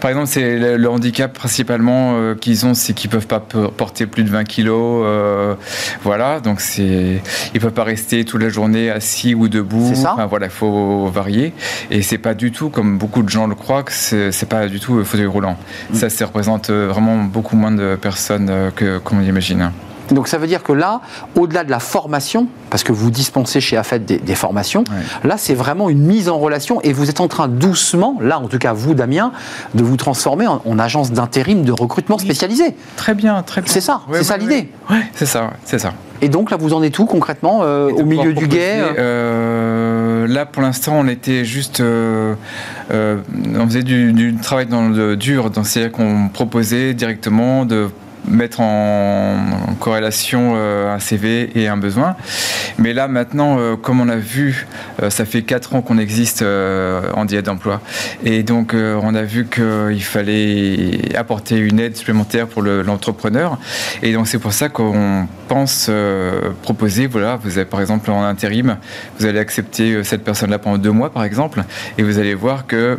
[0.00, 4.06] par exemple, c'est le, handicap principalement euh, qu'ils ont, c'est qu'ils ne peuvent pas porter
[4.06, 5.56] plus de 20 kilos.
[6.02, 7.20] voilà, donc c'est, ils
[7.54, 9.90] ne peuvent pas rester toute la journée assis ou debout.
[9.94, 10.14] C'est ça.
[10.14, 11.52] Enfin, voilà, il faut varier.
[11.90, 14.68] Et c'est pas du tout, comme beaucoup de gens le croient, que c'est, c'est pas
[14.68, 15.56] du tout fauteuil roulant.
[15.90, 15.94] Mm.
[15.94, 19.70] Ça, ça représente vraiment beaucoup moins de personnes que qu'on l'imagine.
[20.10, 21.00] Donc ça veut dire que là,
[21.34, 24.84] au-delà de la formation, parce que vous dispensez chez AFET des, formations,
[25.24, 28.48] là c'est vraiment une mise en relation et vous êtes en train doucement, là en
[28.48, 29.32] tout cas vous Damien,
[29.74, 32.74] de vous transformer en, agence d'intérim de recrutement spécialisée.
[32.96, 33.72] Très bien, très bien.
[33.72, 34.70] C'est ça, c'est ça l'idée.
[34.90, 35.92] Oui, c'est ça, c'est ça.
[36.22, 40.46] Et donc là vous en êtes où concrètement euh, au milieu du guet euh, Là
[40.46, 46.94] pour l'instant on était juste, on faisait du, travail dans le dur, c'est-à-dire qu'on proposait
[46.94, 47.88] directement de
[48.28, 52.16] mettre en, corrélation euh, un CV et un besoin.
[52.78, 54.66] Mais là, maintenant, euh, comme on a vu,
[55.02, 57.80] euh, ça fait 4 ans qu'on existe en diète d'emploi.
[58.24, 63.58] Et donc, on a vu qu'il fallait apporter une aide supplémentaire pour l'entrepreneur.
[64.02, 65.90] et donc, c'est pour ça qu'on pense
[66.62, 68.76] proposer, voilà, vous avez par exemple en intérim,
[69.18, 71.62] vous allez accepter cette personne-là pendant deux mois, par exemple,
[71.98, 72.98] et vous allez voir que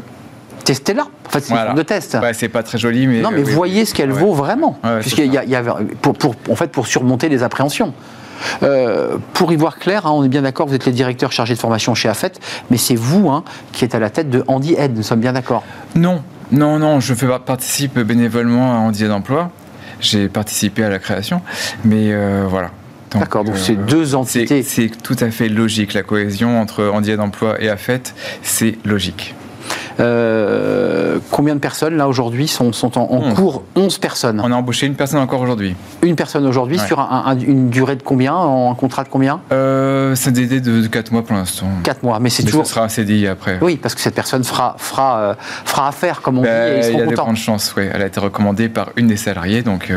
[0.67, 1.03] testez-la.
[1.03, 2.17] En fait, c'est une de test.
[2.33, 3.21] c'est pas très joli, mais.
[3.21, 4.79] Non, mais voyez ce qu'elle vaut vraiment.
[5.01, 5.63] Puisqu'il y, a,
[6.01, 7.93] pour, pour, en fait, pour surmonter les appréhensions.
[8.61, 11.55] Euh, pour y voir clair, hein, on est bien d'accord, vous êtes les directeurs chargés
[11.55, 12.33] de formation chez AFET,
[12.69, 15.33] mais c'est vous hein, qui êtes à la tête de Handy Aid, nous sommes bien
[15.33, 15.63] d'accord
[15.95, 19.49] Non, non, non, je fais participe bénévolement à Handy Aid Emploi.
[19.99, 21.41] J'ai participé à la création,
[21.83, 22.69] mais euh, voilà.
[23.15, 24.61] D'accord, donc c'est euh, deux entités.
[24.61, 25.95] C'est tout à fait logique.
[25.95, 28.03] La cohésion entre Handy Aid Emploi et AFET,
[28.43, 29.33] c'est logique.
[29.99, 33.63] Euh, combien de personnes là aujourd'hui sont, sont, en, cours?
[33.75, 34.41] 11 personnes.
[34.43, 35.75] On a embauché une personne encore aujourd'hui.
[36.03, 36.99] Une personne aujourd'hui sur
[37.45, 39.41] une durée de combien Un contrat de combien?
[39.51, 41.67] Euh, C'est des délai de 4 mois pour l'instant.
[41.83, 42.65] 4 mois, mais c'est toujours.
[42.65, 43.59] Ça sera un CDI après.
[43.61, 45.33] Oui, parce que cette personne fera, fera, euh,
[45.65, 46.87] fera affaire, comme on ben, dit.
[46.91, 47.83] il y a de grandes chances, oui.
[47.91, 49.91] Elle a été recommandée par une des salariés, donc.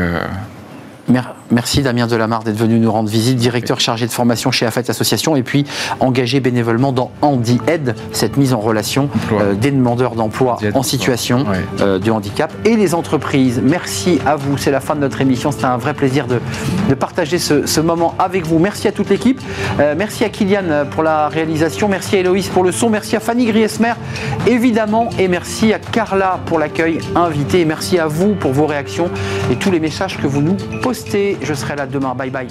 [1.51, 5.35] Merci Damien Delamarre d'être venu nous rendre visite, directeur chargé de formation chez AFET Association
[5.35, 5.65] et puis
[5.99, 11.45] engagé bénévolement dans Handy Aid, cette mise en relation euh, des demandeurs d'emploi en situation
[11.81, 13.61] euh, de handicap et les entreprises.
[13.63, 16.39] Merci à vous, c'est la fin de notre émission, c'était un vrai plaisir de,
[16.95, 18.59] partager ce, moment avec vous.
[18.59, 19.41] Merci à toute l'équipe,
[19.79, 23.19] euh, merci à Kylian pour la réalisation, merci à Héloïse pour le son, merci à
[23.19, 23.93] Fanny Griesmer
[24.47, 25.09] évidemment.
[25.19, 27.61] Et merci à Carla pour l'accueil invité.
[27.61, 29.09] Et merci à vous pour vos réactions
[29.51, 30.57] et tous les messages que vous nous
[30.91, 31.37] postez.
[31.41, 32.13] Je serai là demain.
[32.13, 32.47] Bye bye.